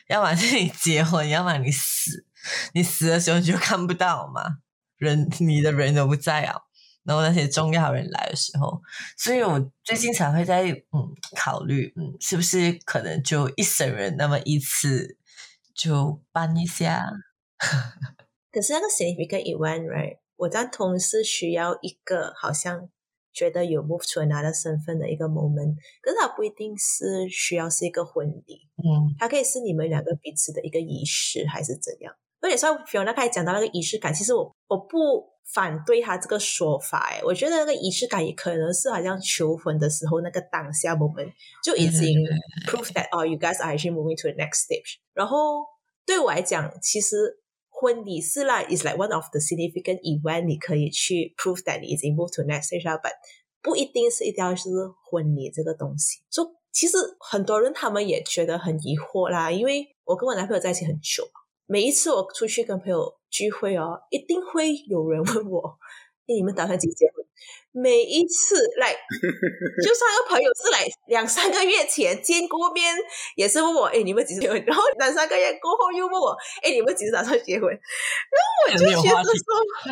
[0.08, 2.27] 要么是你结婚，要么你死。
[2.74, 4.60] 你死的时候你就看不到嘛，
[4.98, 6.62] 人你的人都不在啊。
[7.04, 8.82] 然后那些重要人来的时候，
[9.18, 11.08] 所以我最近才会在嗯
[11.38, 15.18] 考虑，嗯，是不是可能就一生人那么一次
[15.74, 17.10] 就办一下。
[18.52, 20.18] 可是那个 significant event，right？
[20.36, 22.90] 我在同是需要一个好像
[23.32, 32.14] 觉得有 move 出来的身份的一个 moment，可是它不一定是需要是一个婚礼，嗯，它可以是你们两个彼此的一个仪式，还是怎样？
[32.42, 41.32] 而且像 Fiona 开始讲到那个仪式感，其实我我不反对他这个说法，哎，我觉得那个仪式感也可能是好像求婚的时候那个当下 moment
[41.64, 42.20] 就已经
[42.68, 45.00] prove that oh you guys are actually moving to the next stage。
[45.14, 45.66] 然后
[46.06, 53.12] 对我来讲，其实婚礼是啦，is like one of the significant event，你可以去 prove that 你已经 move to next stage 了，but
[53.62, 54.70] 不一定是一定要是
[55.10, 56.20] 婚礼这个东西。
[56.30, 61.28] 所以其实很多人他们也觉得很疑惑啦，因为我跟我男朋友在一起很久，
[61.68, 65.78] 每一次我出去跟朋友聚会哦，一定会有人问我，
[66.28, 67.26] 诶你们打算几结婚？
[67.74, 68.92] 每一次来，
[69.84, 72.96] 就算个朋友是来两三个月前见过面，
[73.36, 74.64] 也是问我，哎，你们几时结婚？
[74.66, 77.70] 然后两三个月过后又问我，哎，你们几时打算结婚？
[77.70, 77.78] 然
[78.42, 79.46] 后我就觉得说，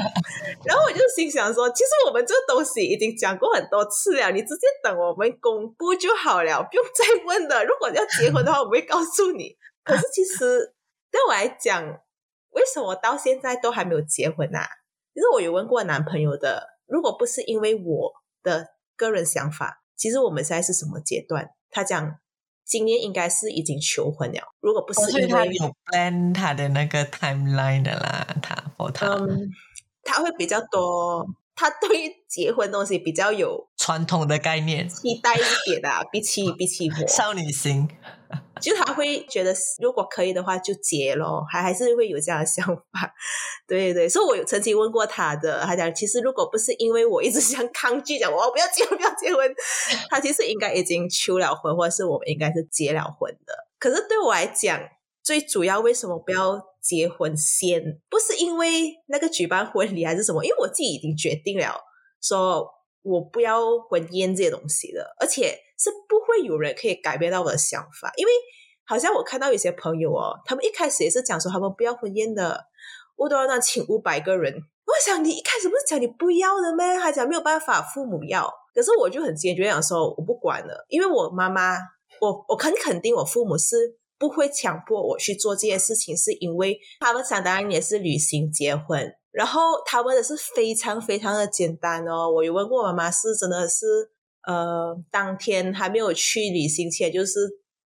[0.65, 7.63] 然后我就心想说，其实我们这个东西已经讲过很多次了，你直接等我们公布就好了，不用再问的。
[7.65, 9.55] 如果要结婚的话，我会告诉你。
[9.83, 10.73] 可是其实
[11.15, 11.81] 对我来讲，
[12.49, 14.67] 为什么到现在都还没有结婚啊？
[15.13, 16.75] 其实我有问过男朋友的。
[16.87, 21.51] 如果不是因为我的个人想法，其实我们现在是什么阶段？
[21.71, 22.19] 他讲
[22.65, 24.53] 今年应该是已经求婚了。
[24.59, 29.49] 如果不是因为他有 plan 他的那个 timeline 的啦，他或他，嗯，
[30.03, 31.25] 他会比较多，
[31.55, 37.87] 他对于结婚东西比较有传统的概念，期待一点啊， 比起比起我少女心。
[38.59, 43.13] 就他会觉得，如果可以的话就结咯，还还是会有这样的想法。
[43.67, 49.53] 对对，所以我有曾经问过他的，他讲其实如果不是因为我一直想抗拒讲我不要结婚不要结婚，
[50.09, 53.53] 他其实应该已经求了婚，或者是我们应该是结了婚的。
[53.77, 54.81] 可是对我来讲，
[55.25, 57.99] 最主要为什么不要结婚先？
[58.09, 60.45] 不是因为那个举办婚礼还是什么？
[60.45, 61.81] 因为我自己已经决定了，
[62.21, 62.65] 说
[63.01, 63.59] 我不要
[63.89, 65.59] 婚宴这些东西了，而且。
[65.77, 68.31] 是不会有人可以改变到我的想法，因为
[68.85, 72.63] 好像我看到有些朋友哦，他们一开始也是讲说他们不要婚宴的，
[73.17, 74.53] 我都要那请五百个人。
[74.53, 76.97] 我想你一开始不是讲你不要的咩？
[76.97, 78.49] 还讲没有办法，父母要。
[78.73, 81.75] 可是我就很坚决讲说我不管了，因为我妈妈，
[82.21, 83.75] 我我很肯定我父母是
[84.17, 92.31] 不会强迫我去做这些事情，是因为他们想当然也是旅行结婚，然后他们的是非常非常的简单哦。
[92.31, 94.11] 我有问过妈妈，是真的是。
[94.47, 97.39] 呃，当天还没有去旅行前，就是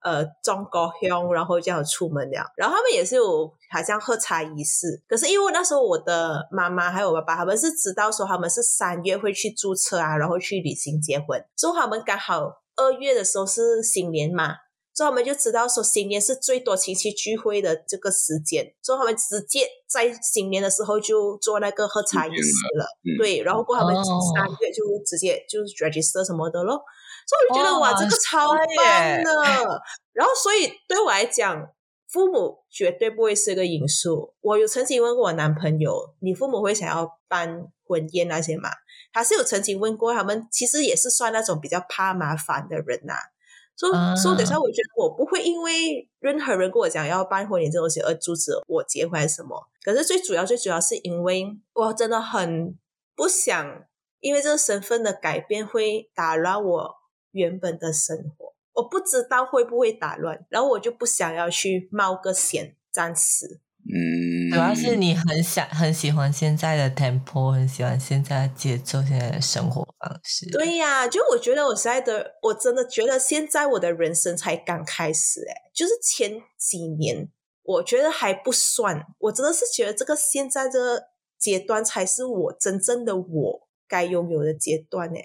[0.03, 2.43] 呃，中国香，然后就要出门了。
[2.57, 5.01] 然后他们也是有好像喝茶仪式。
[5.07, 12.41] 可是因为那时候我的妈妈还有我爸爸，他们是知道说他们是三月会去注册啊，然后去旅行结婚，所以他们刚好
[12.75, 14.55] 二月的时候是新年嘛。
[14.99, 22.85] 所以他们就知道说新年是最多亲戚聚会的这个时间，所以他们直接在新年的时候就做那个喝茶仪式了。
[23.17, 26.83] 对，然后过他们三月就直接就是 register 什么的咯。
[27.25, 29.81] 所以我就觉得哇，这个超棒的。
[30.11, 31.65] 然后所以对我来讲，
[32.09, 34.33] 父母绝对不会是一个因素。
[34.41, 38.69] 我有曾经问过我男朋友，你父母会想要办婚宴那些吗？
[39.13, 43.13] 他是有曾经问过他们，其实也是算那种比较怕麻烦的人呐。
[43.79, 49.69] 所以，所以等下，我觉得我不会因为任何人跟我讲要办婚礼这东西而阻止我结婚什么。
[49.81, 52.77] 可是最主要、最主要是因为我真的很
[53.15, 53.85] 不想，
[54.19, 56.95] 因为这个身份的改变会打乱我
[57.31, 58.53] 原本的生活。
[58.73, 63.61] 我不知道会不会打乱，然后我就不想要去冒个险，暂时。
[63.91, 70.47] 嗯，主要是你很想很喜欢现在的 tempo，很喜欢现在的节奏，现在的生活方式。
[70.51, 77.29] 对呀，就我觉得我现在的，我真的觉得现在我的人生才刚开始，哎，就是前几年
[77.63, 81.03] 我觉得还不算，我真的是觉得这个现在这个
[81.39, 85.21] 阶段才是我真正的我该拥有的阶段，哎，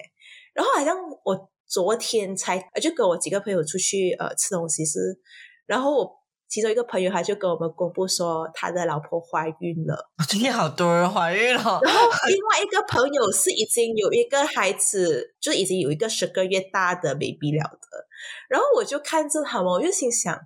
[0.55, 5.19] 然后好像我昨天才就跟我几个朋友出去呃吃东西是，
[5.67, 6.24] 然后我。
[6.47, 10.09] 其中一个朋友，他就跟我们公布说，他的老婆怀孕了。
[10.29, 11.79] 今天好多人怀孕了。
[11.81, 18.07] 然后另外一个朋友是已经有一个孩子，就已经有一个十个月大的 baby 了的。
[18.47, 20.39] 然后我就看着他们，我就心想，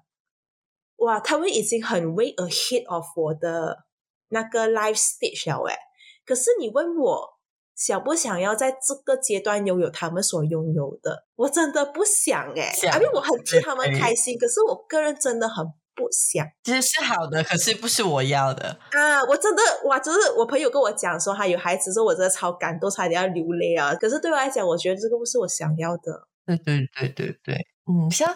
[0.98, 3.86] 哇，他们已经很 way ahead of 我的
[4.30, 5.76] 那个 life stage 了诶。
[6.26, 7.30] 可是你问我
[7.76, 12.72] 想不想要在这个阶段拥有他们所拥有的，我真的不想诶。
[12.84, 15.66] 因为我很替他们开心，可是我个人真的很。
[16.00, 19.22] 不想，其实是好的，可是不是我要的啊！
[19.28, 23.94] 我真的哇，就是我朋友跟我讲说他有孩子，说我真的超感动，差点要流泪啊！
[23.96, 26.28] 可是对我来讲，我觉得这个不是我想要的。
[26.46, 27.58] 对对对对对。
[27.92, 28.32] 嗯，像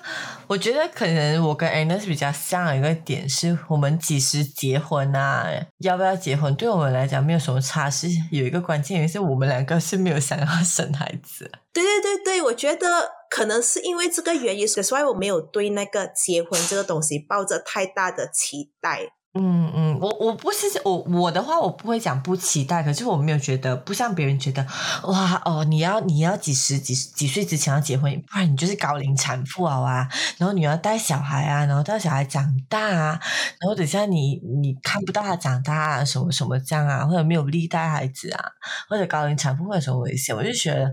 [0.47, 5.47] 我觉得可能我跟 Anus 比较像一个点是，我们几时结婚啊？
[5.77, 6.55] 要不要结婚？
[6.55, 11.51] 对我们来讲没有什么差，是有一个关键原因是我们两个是没有想要生孩子。
[11.71, 19.11] 对对对对，我觉得可能是因为这个原因，所以我没有对那个结婚这个东西抱着太大的期待。
[19.35, 24.63] 嗯嗯，我我不是我我的话，我不会讲不期待，可是我没有觉得不像别人觉得
[25.05, 33.19] 哇哦，你要你要几十几几岁之前要结婚，不然你就是高龄产妇啊啊，然后你要带小孩啊，然后带小孩长大啊，
[33.59, 38.51] 然后等下你你看不到他长大啊，什么什么这样啊，或者没有力带孩子啊，
[38.87, 40.85] 或者高龄产妇会有什么危险，我就觉得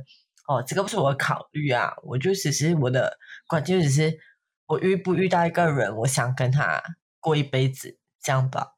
[0.48, 4.18] 哦，这个不是我的考虑啊，我就只是我的关键只是
[4.66, 6.82] 我遇不遇到一个人，我想跟他
[7.20, 7.99] 过一辈子。
[8.22, 8.68] 这样吧，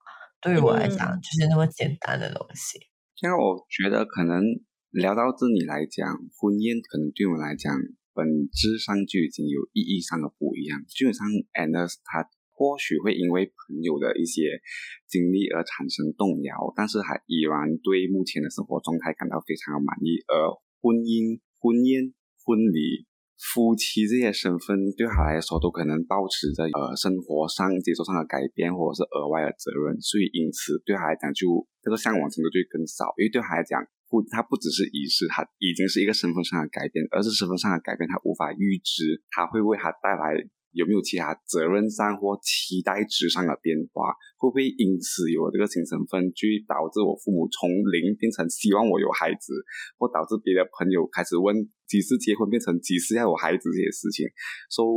[0.41, 2.79] 对于我来讲，就是那么简单的东西。
[3.23, 4.43] 因为我觉得可能
[4.91, 6.07] 聊到这里来讲，
[6.39, 7.75] 婚宴可能对我来讲，
[8.15, 10.83] 本质上就已经有意义上的不一样。
[10.87, 14.61] 基本上，Anna 他或许会因为朋友的一些
[15.07, 20.23] 经历而产生动摇，但是还依然对目前的生活状态感到非常的满意。
[20.27, 20.51] 而
[20.81, 23.07] 婚姻、婚宴、婚礼。
[23.43, 40.39] 夫妻这些身份对他来说都可能保持着呃生活上节奏上的改变或者是额外的责任，所以因此对他来讲就这个向往程度就更少，因为对他来讲不，他不只是仪式，他已经是一个身份上的改变，而是身份上的改变他无法预知他会为他带来。
[40.73, 44.09] 有没有其他责任上或期待值上的变化？
[44.41, 49.53] 会不会因此有这个新身份，去导致我父母从零变成希望我有孩子，
[50.01, 51.53] 或导致别的朋友开始问
[51.93, 54.25] 几时结婚，变成几时要有孩子这些事情？
[54.73, 54.89] 所以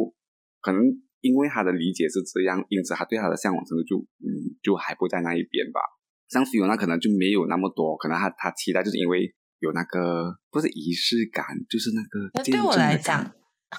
[0.64, 0.80] 可能
[1.20, 5.82] 因为他的理解是这样，因此他对他的向往程度就嗯就还不在那一边吧。
[6.30, 12.32] 像菲欧那可能就没有那么多，可能他他期待就是因为有那个不是仪式感，就是那个。
[12.34, 13.30] 那对我来讲。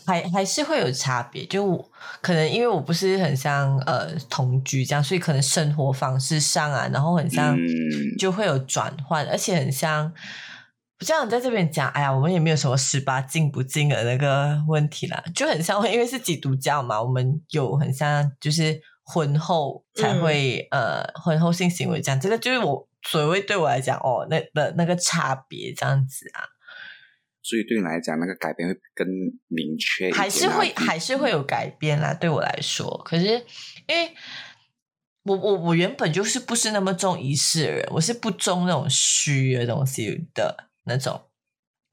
[0.04, 7.56] 还还是会有差别，就我可能因为我不是很像呃同居这样，所以可能生活方式上啊，然后很像
[8.18, 10.12] 就会有转换，而且很像
[10.98, 26.42] 不像在这边讲，哎呀，我们也没有什么十八禁不禁的那个问题啦，就很像因为是基督教嘛，我们有很像就是婚后才会呃婚后性行为这样，这个就是我所谓对我来讲哦，那的那个差别这样子啊。
[27.42, 29.06] 所以对你来讲，那个改变会更
[29.46, 32.12] 明确，还是会还是会有改变啦。
[32.12, 33.26] 对我来说，可是
[33.86, 34.12] 因为
[35.22, 41.20] 我我我原本就是不是那么重仪式的人，我是不重那种虚的东西的那种，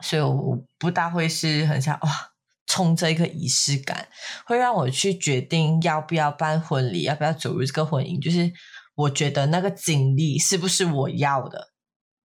[0.03, 2.09] 所以我不大会是很想哇
[2.67, 4.07] 冲着一个仪式感，
[4.45, 8.51] 会让我去决定要不要办婚礼，要不要走入这个婚姻，就是
[8.95, 11.73] 我觉得那个经历是不是我要的。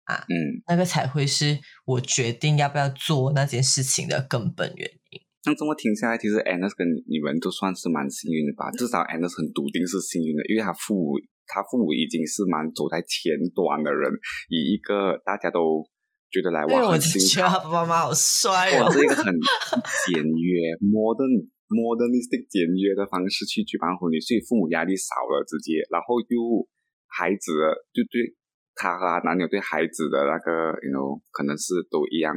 [0.05, 0.35] 啊，嗯，
[0.67, 5.21] 那个才会是我决定要不要做那件事情的根本原因。
[5.45, 8.69] 那这么听下来，其实 Anus 跟你们都算是蛮幸运的吧？
[8.73, 11.15] 至少 Anus 很笃定是幸运的，因为他父母，
[11.47, 14.11] 他父母已经是蛮走在前端的人，
[14.51, 15.87] 以一个大家都
[16.33, 19.29] 觉得来哇很新潮，爸爸妈妈好帅哦，是一个很
[20.09, 26.67] 简约、modern、modernistic 简约的方式去举办婚礼，所以父母压力少了，直接，然后又
[27.07, 27.53] 孩子
[27.93, 28.35] 就对。
[28.75, 32.33] 他和男友对孩子的那个，you know，可能是都一样，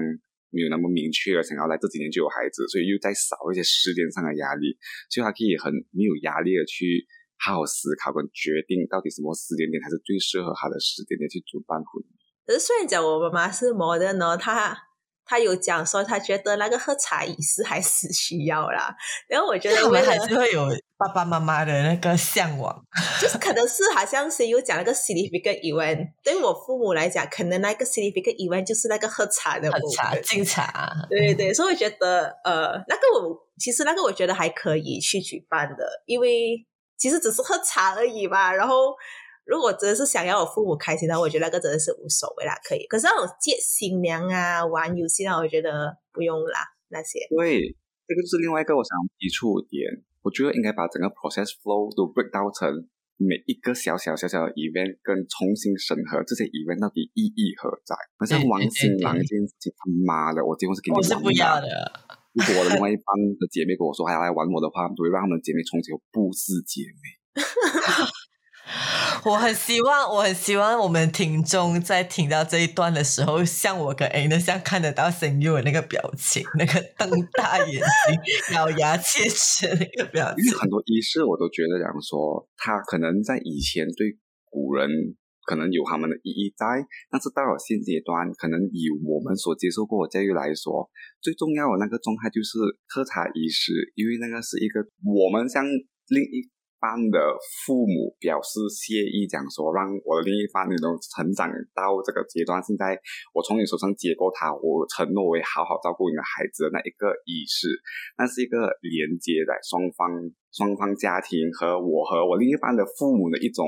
[0.51, 4.75] 没有那么明确的想要来这几年就有孩子，所以又再少一些时间上的压力，
[5.07, 7.07] 所以他可以很没有压力的去
[7.39, 12.14] 好好思考跟决定到底什么时间点才是最适合他的时间点去主办婚礼。
[12.45, 14.77] 可是虽然讲我妈妈是模的呢，她。
[15.27, 18.95] 她有讲说，她觉得那个喝茶仪式还是需要啦。
[19.27, 22.79] 然后我觉得他们还是会有爸爸妈妈的那个向往，
[23.19, 26.09] 就是可能是好像是有讲那个 significant event。
[26.23, 30.93] 对我父母来讲，可能那个 significant event 就是那个喝茶的喝茶敬茶。
[31.09, 36.63] 对对，所以我觉得呃，那个我其实那个我觉得还可以去举办的，因为
[36.99, 38.53] 其实只是喝茶而已嘛。
[38.53, 38.93] 然后。
[39.45, 42.85] 如果真的是想要我父母开心的话，我觉得那个真的是无所谓啦，可以。
[42.87, 46.59] 可是那种接新娘啊、玩游戏啊，我觉得不用啦。
[46.89, 47.61] 那些对，
[48.07, 50.03] 这个就是另外一个我想提出点。
[50.21, 52.65] 我觉得应该把整个 process flow 都 break down 成
[53.17, 57.93] 每一个小小小小的 event，跟重新审核这些 event 到底意义何在。
[58.17, 61.15] 好像王新郎这件事情，他妈的，我结婚是给你玩的。
[61.15, 61.69] 我是不要的。
[62.33, 63.05] 如果我的另外一半
[63.37, 67.03] 的姐妹跟我说还要来玩我的话，我会让他们姐妹从此不是姐妹。
[69.25, 80.45] 我很希望，我很希望我们听众在听到这一段的时候，像我跟 A 那像看得到声优的那个表情，那个瞪大眼睛、咬牙切齿那个表情。
[80.45, 84.17] 因为很多仪式，我都觉得讲说，他可能在以前对
[84.49, 84.89] 古人
[85.45, 86.65] 可能有他们的意义在，
[87.11, 90.89] 但是到了现阶段，可能以我们所接受过的教育来说，
[91.21, 92.57] 最重要的那个状态就是
[92.89, 95.63] 喝茶仪式，因为那个是一个我们像
[96.09, 96.49] 另一。
[97.09, 97.17] 的
[97.65, 102.93] 父母表示谢意，讲说让我的另一半那种成长到这个阶段，现在
[103.33, 107.73] 我从你手上接过他，我承诺会好好照顾你的孩子的那一个仪式，
[108.17, 110.05] 那是一个连接在双方
[110.51, 113.65] 双方家庭和我和我另一半的父母的一种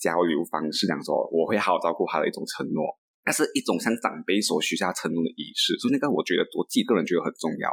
[0.00, 2.82] 交流方式，讲说我会好好照顾他的一种承诺，
[3.24, 7.70] 那是一种向长辈所许下承诺的仪式，所以那个我觉得我自己个人觉得很重要。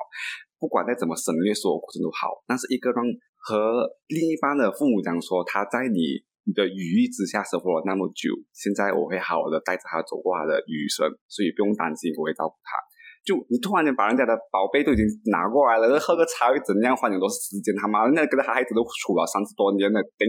[0.59, 3.03] 不管再怎么省略所有过程都好，但是一个让
[3.43, 12.79] 和另一半的父母讲说他在你你的羽翼之下生活了那么久，现在我会好好的带着他走过他的余生，所以不用担心我会照顾他。
[13.23, 16.91] 就你突然间把人家的宝贝都已经拿过来了，喝个茶又怎样？
[16.95, 20.27] 花很多时间，他妈人家跟他孩子都处了三十多年了，顶，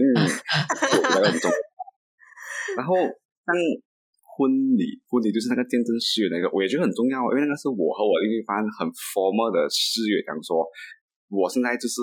[1.03, 1.55] 那个很重要。
[2.79, 3.51] 然后像
[4.23, 4.47] 婚
[4.79, 10.63] 礼，婚礼就是那个见证誓约那个，我也觉得很重要，因为那个是我和我另一半很 formal 的誓约，讲说
[11.27, 11.99] 我现在就是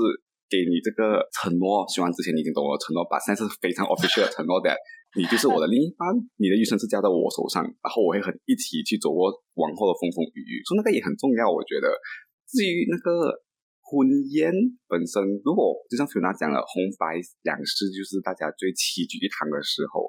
[0.53, 4.68] 给你这个承诺，希望之前你已经懂我的承诺吧，现在是非常 official 的承诺的。
[5.16, 6.09] 你就是我的另一半，
[6.40, 9.28] 你的余生是交在我手上，然后我会很一起去走过
[9.61, 11.44] 往后的风风雨雨，所以那个也很重要。
[11.44, 11.92] 我觉得，
[12.48, 13.28] 至于那个
[13.84, 14.48] 婚宴
[14.88, 20.09] 本身，如果就像菲娜讲了，红白两事就是大家最齐聚一堂的时候，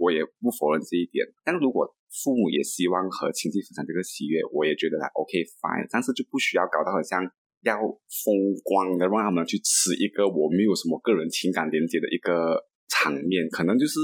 [0.00, 1.28] 我也不否认这一点。
[1.44, 7.20] 但如果父母也希望和亲戚分享这个喜悦，我也觉得还 OK fine，但是就不需要搞到好像
[7.62, 8.26] 要风
[8.64, 13.98] 光的让他们去吃一个我没有什么个人情感连接的一个场面，可能就是。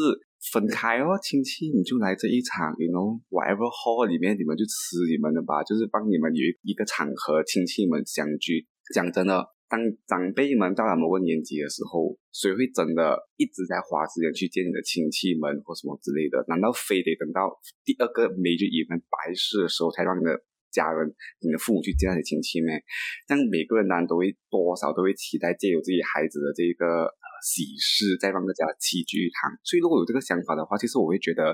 [0.52, 8.60] 分开哦，亲戚你就来这一场，you know whatever hall 里面你们就吃你们的吧，就是帮你们有一个场合，亲戚们相聚。
[8.92, 9.40] 讲真的，
[9.72, 16.44] 当长辈们到了某个年纪的时候，谁会真的一直在花时间去见你的亲戚们或什么之类的？
[16.44, 17.48] 难道非得等到
[17.80, 20.36] 第二个 major event 白事的时候，才让你的
[20.74, 21.06] 家人、
[21.38, 22.74] 你的父母去见那些亲戚吗？
[23.30, 27.06] 这样每个人当然都会多少都会期待借由自己孩子的这个。
[27.44, 31.52] 喜事再让大家齐聚一堂，所以如果有这个想法的话，其实我会觉得，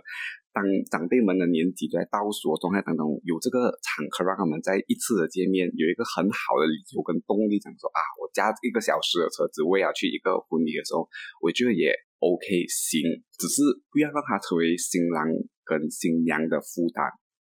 [0.55, 11.11] 当长辈们的年纪在倒数的状态当中，有这个场合让他们在一次的见面，有一个很好的理由跟动力，讲说啊，我加一个小时的车子，我也要去一个婚礼的时候，
[11.43, 11.91] 我觉得也
[12.23, 13.03] OK 行，
[13.35, 13.59] 只是
[13.91, 15.27] 不要让他成为新郎
[15.67, 17.11] 跟新娘的负担。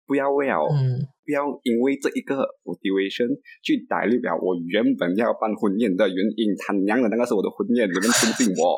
[0.06, 0.60] 不要为了，
[1.26, 3.30] 不要因为这一个 motivation
[3.64, 6.56] 去打略了我原本要办婚宴的原因。
[6.58, 8.78] 他娘的，那个是我的婚宴，你们尊敬我。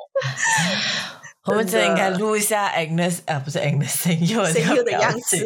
[1.50, 5.38] 我们真应该录一下 Agnes 啊，不是 Agnes 声优的样子。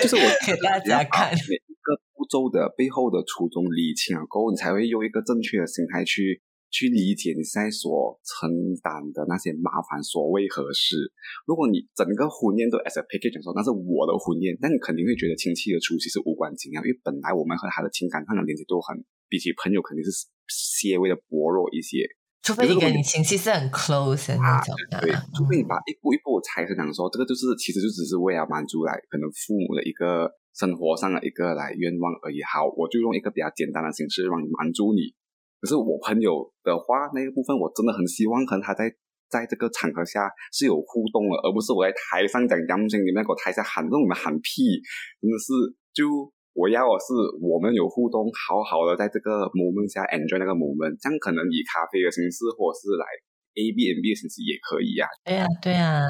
[0.00, 6.42] 就是我给大家看每一个步骤的背后的初衷理清了过后，你才会用一个正确的心态去。
[6.70, 8.48] 去理解你现在所承
[8.82, 11.10] 担的那些麻烦，所谓何事？
[11.46, 22.04] 如果你整个婚宴都 as a package 说那是我的婚宴，那你肯定会觉得亲戚的出席是无关紧要，因为本来我们和他的情感上的连接都很，比起朋友肯定是些微的薄弱一些。
[22.44, 32.40] 除非你跟你亲戚是很 close 的那种的，对，除非你把一步一步拆开讲说，这个就是其实就只是为了满足来可能父母的一个生活上的一个来愿望而已。
[32.44, 35.12] 好，我就用一个比较简单的形式让你满足你。
[35.60, 38.86] 可是我朋友的话，那个部分我真的很希望，可能他在
[39.28, 44.78] 在这个场合下是有互动的，而不是我在台上讲杨明星，你们给我台下喊，让你们喊屁，
[45.20, 45.50] 真的是
[45.92, 46.06] 就
[46.54, 53.04] 我要的是我们有互动，好好的在这个 moment 下 enjoy 那个 moment，这样可能以咖啡的形式，或者是来
[53.58, 55.10] A B N B 的形式也可以呀。
[55.26, 56.06] 对呀，对呀，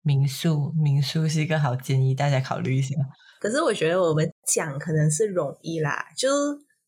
[0.00, 2.94] 民宿民宿是一个好建议，大家考虑一下。
[3.42, 6.30] 可是我觉得我们讲可能是容易啦，就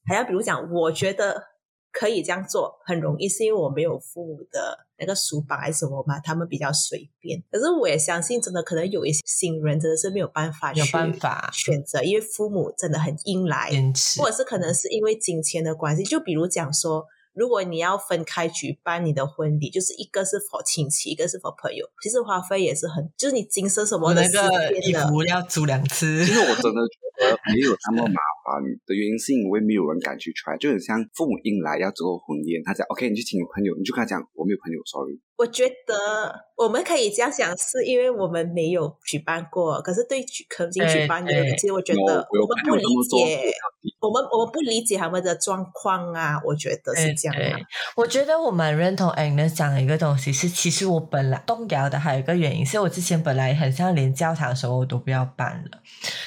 [0.06, 1.49] 还要比如讲，我觉得。
[1.92, 7.42] 可以这样做，很容易，是因为我没有父母的那个书包还是什么嘛，他们比较随便。
[7.50, 13.70] 可是我也相信，真的可能有一些新人真的是没有办法，有办法选择，因为父母真的很硬来，
[14.18, 16.02] 或者是可能是因为金钱的关系。
[16.04, 17.04] 就比如讲说。
[17.40, 26.22] 如果你要分开举办你的婚礼，就是一个是否亲戚，一个是否朋友，其实花费也是很，就是你精神什么的，那个衣服要租两次。
[26.22, 35.16] 其实我真的觉得没有那么麻烦的原因，是因为没有人敢去 try，就很像父母硬来要做婚宴，他讲 OK，你去请朋友，你就跟他讲我没有朋友，sorry。
[35.40, 35.94] 我觉得
[36.54, 39.80] 我们可以这样想，是因为我们没有举办过。
[39.80, 43.50] 可是对举曾经举办的，其实我觉得我们不理解，
[44.00, 46.38] 我们我们不理解他们的状况啊。
[46.44, 47.34] 我觉得是这样。
[47.96, 55.80] 我觉得我蛮认同 Agnes 讲的一个东西是，其实我本来动摇的还有一个原因，是我之前本来很像连教堂什么我都不要办了。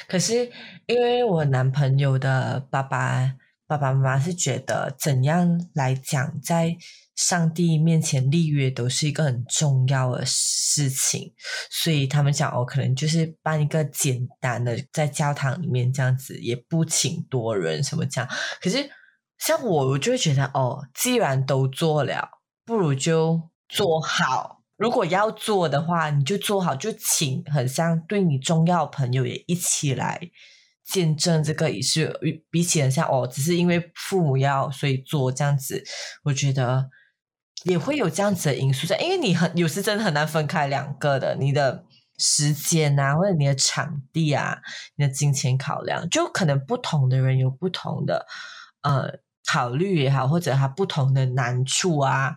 [0.07, 0.49] 可是
[0.87, 3.35] 因为我男朋友的爸爸
[3.67, 6.75] 爸爸妈妈是觉得怎样来讲在。
[7.15, 11.31] 上帝面前立约都是一个很重要的事情，
[11.69, 18.27] 所以他们讲哦，可能就是办一个简单的在教堂里面这样子，也不请多人什么这样。
[18.59, 18.89] 可是
[19.37, 22.29] 像我，我就会觉得哦，既然都做了，
[22.65, 24.63] 不如就做好。
[24.75, 30.19] 如果要做的话，你就做好，就请很像对你重要朋友也一起来
[30.83, 32.11] 见证这个仪式。
[32.49, 35.83] 比起很像哦，只是因为父母要所以做这样子，
[36.23, 36.89] 我觉得。
[37.63, 41.85] 也会有这样子的因素在，因为你很有时真的很难分开两个的，你的
[42.17, 44.61] 时间啊，或者你的场地啊，
[44.95, 48.25] 你的金钱考量，就可能不同的人有不同的
[48.81, 52.35] 呃考虑也好，或者他不同的难处啊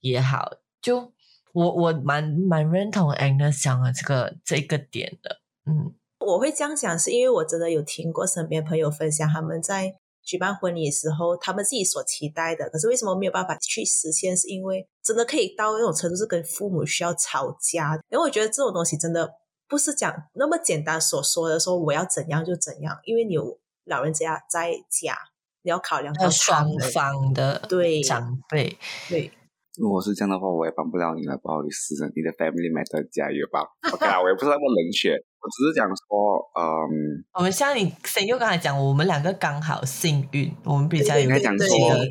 [0.00, 0.50] 也好，
[0.80, 1.12] 就
[1.52, 5.94] 我我蛮蛮认同 Agnes 讲的这个这个点的，嗯。
[6.24, 14.36] 我会这样想，是因为我真的有听过身边朋友分享，他们在举办婚礼的时候，他们自己所期待的，可是为什么没有办法去实现？
[14.36, 17.94] 是因为真的可以到那种程度，是跟父母需要吵架。
[18.10, 19.34] 因为我觉得这种东西真的
[19.68, 25.16] 不是讲那么简单所说的，说我要怎样就怎样，因为你有老人家在家，
[25.62, 29.32] 你要考量到双方的对长辈对。
[29.80, 33.64] 如果是这样的话，我也帮不了你了，不好意思，你的 family matter 加油吧。
[33.92, 41.66] OK 啊，我也不是那么冷血，我只是讲说，嗯，我们像你谁又刚才讲，我们两个刚好幸运，我们比较有讲说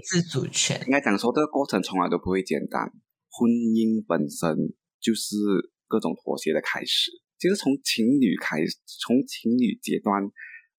[0.10, 0.82] 自主权。
[0.88, 2.82] 应该讲说，这个过程从来都不会简单，
[3.30, 5.38] 婚姻本身就是
[5.88, 7.12] 各种妥协的开始。
[7.38, 10.18] 其实从情侣开始，从情侣阶段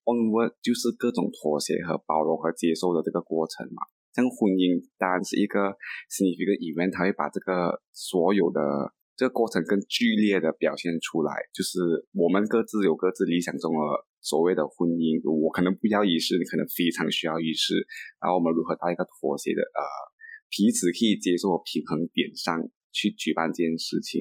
[0.03, 3.83] ，onward 就是各种妥协和包容和接受的这个过程嘛。
[4.15, 5.75] 像婚姻当然是一个
[6.09, 8.61] 心理一个 event，他会把这个所有的
[9.17, 11.33] 这个过程更剧烈的表现出来。
[11.53, 11.81] 就是
[12.13, 13.81] 我们各自有各自理想中的
[14.21, 17.87] 所谓的婚姻，我可能不要仪式，你可能非常需要仪式。
[18.21, 19.81] 然后我们如何到一个妥协的呃
[20.53, 22.61] 彼此可以接受平衡点上
[22.93, 24.21] 去举办这件事情？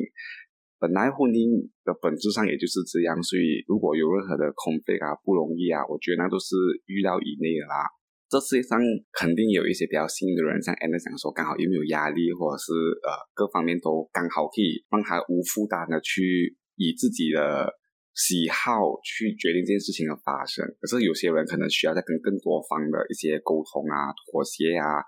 [0.79, 6.55] 本来婚姻的本质上也就是这样，所以如果有任何的空费啊不容易啊，我觉得那都是
[6.87, 7.85] 预料以内的啦。
[8.31, 8.79] 这世界上
[9.11, 12.71] 肯定有一些比较幸运的人，像 Anna 讲说，刚好又没有压力，或者是
[13.03, 17.67] 呃各方面都刚好可以让他无负担的去以自己的
[18.15, 20.63] 喜好去决定这件事情的发生。
[20.79, 25.03] 可是有些人可能需要在跟更多方的一些沟通啊、妥协啊，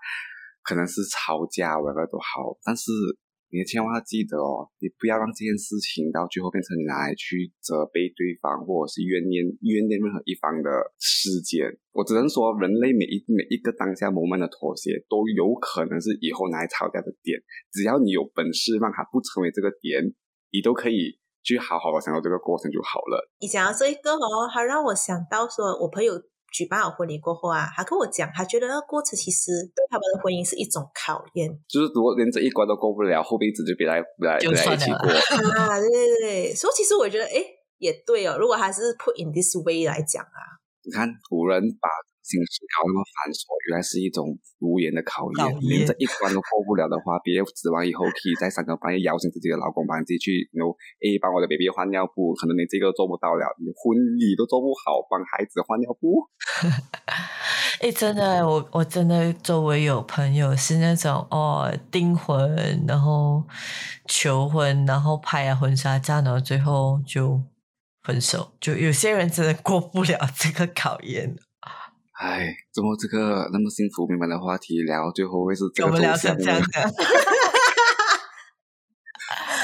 [0.60, 2.92] 可能是吵架，我个都好，但是。
[3.54, 10.66] 你千万要记得哦，你不要让这件事情到最后变成拿来去责备对方，或者是怨念怨念任何一方的
[10.98, 11.70] 事件。
[11.94, 17.38] 我只能说，人类每一每一个当下磨慢的妥协，都有可能是以后拿来吵架的点。
[17.70, 20.02] 只要你有本事让它不成为这个点，
[20.50, 23.30] 你都可以去好好的享受这个过程就好了。
[23.38, 26.12] 你讲到这一个哦，还让我想到说，我朋友。
[26.54, 31.50] 举办好婚礼过后啊，他跟我讲，他觉得那个过程其实对他们的婚姻是一种考验。
[31.66, 35.10] 就是如果连这一关都过不了，后辈子就别来来来一起过
[35.58, 35.80] 啊！
[35.82, 37.42] 对对对，所以其实我觉得，哎，
[37.78, 38.38] 也对哦。
[38.38, 41.88] 如果还是 put in this way 来讲啊，你看古人把。
[42.24, 44.32] 形式搞那么繁琐，原来是一种
[44.64, 45.44] 无言的考验。
[45.60, 50.72] 连这一关都过不了的话，别指望以后可以在三更半夜摇醒自己的老公，帮自己去，no，
[51.04, 53.44] 诶，帮我的 baby 换尿布，可能连这个都做不到了。
[53.60, 56.24] 你婚礼都做不好，帮孩子换尿布。
[57.84, 63.44] 哎，真的，我我真的周围有朋友是那种哦，订婚，然后
[64.06, 67.42] 求婚，然后拍了婚纱照，然后最后就
[68.02, 68.52] 分手。
[68.60, 71.36] 就有些人真的过不了这个考验。
[72.14, 76.62] 哎，怎么这个那么幸福美满的话题聊，最后会是这个走向呢？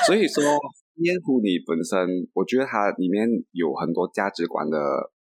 [0.07, 0.43] 所以说，
[0.97, 4.77] 烟壶你本身，我觉得它里面有很多价值观的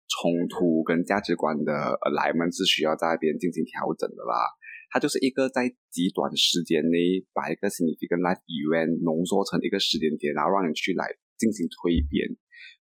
[0.08, 4.50] 冲突，跟价值观的来门是需要在那边进行调整的啦。
[4.90, 12.36] 它就是一个在极短时间内把一个 significant life event 浓缩成一个时间点，然后让你去来进行蜕变。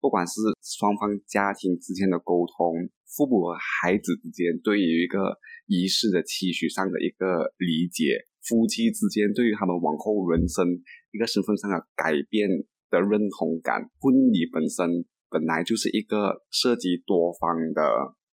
[0.01, 5.37] 不管是双方家庭之间的沟通，父母和孩子之间对于一个
[5.67, 10.65] 仪式的期许上的一个理解，夫妻之间对于他们往后人生
[11.11, 12.49] 一个身份上的改变
[12.89, 17.81] 的认同感，婚礼本身本来就是一个涉及多方的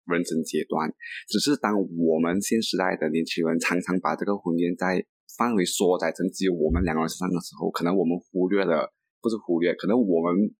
[0.04, 0.92] 人生阶段，
[1.26, 5.04] 只是当我们现时代的年轻人常常把这个婚姻在
[5.38, 10.52] 范围缩窄成只有我们两个人身上的时候，可能我们忽略了，不是忽略，可能我们。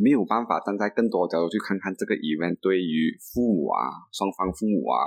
[0.00, 5.04] 没有办法站在更多角度去看看这个 event 对于父母啊、双方父母啊，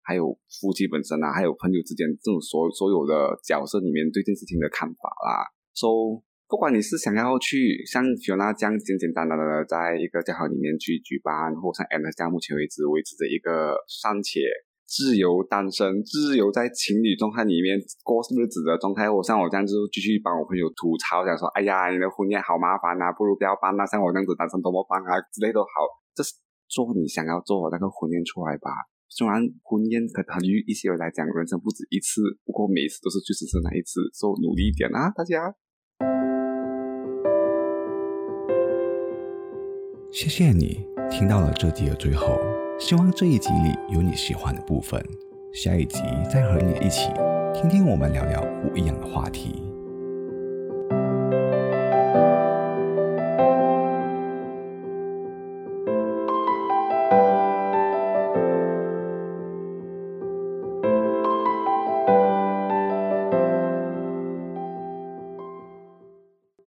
[0.00, 5.44] 还有夫妻本身啊，还有朋友之间这种所所有的角色里面对这件事情的看法啦。
[5.76, 14.40] So，不管你是想要去像 Fiona 这样简简单单的在一个教堂里面去举办，或像 Anna 这样目前为止维持着一个尚且。
[14.90, 19.08] 自由单身，自由在情侣状态里面过日子的状态。
[19.08, 25.70] 我像我这样子继续帮我朋友吐槽，讲说：“哎呀，你的婚宴好麻烦啊，不如不要办啊。”像我这样子单身多么棒啊，之类都好。
[26.12, 26.34] 这是
[26.66, 28.90] 做你想要做的那个婚宴出来吧。
[29.06, 35.54] 虽然婚宴可能于一些人来讲，人生不止一次，不过每一次都是最只是那一次，所以努力一点啊，大家。
[40.10, 42.34] 谢谢你听到了这集的最后。
[42.80, 45.00] 希望这一集里有你喜欢的部分，
[45.52, 46.00] 下一集
[46.32, 47.08] 再和你一起
[47.54, 49.69] 听听我们聊聊不一样的话题。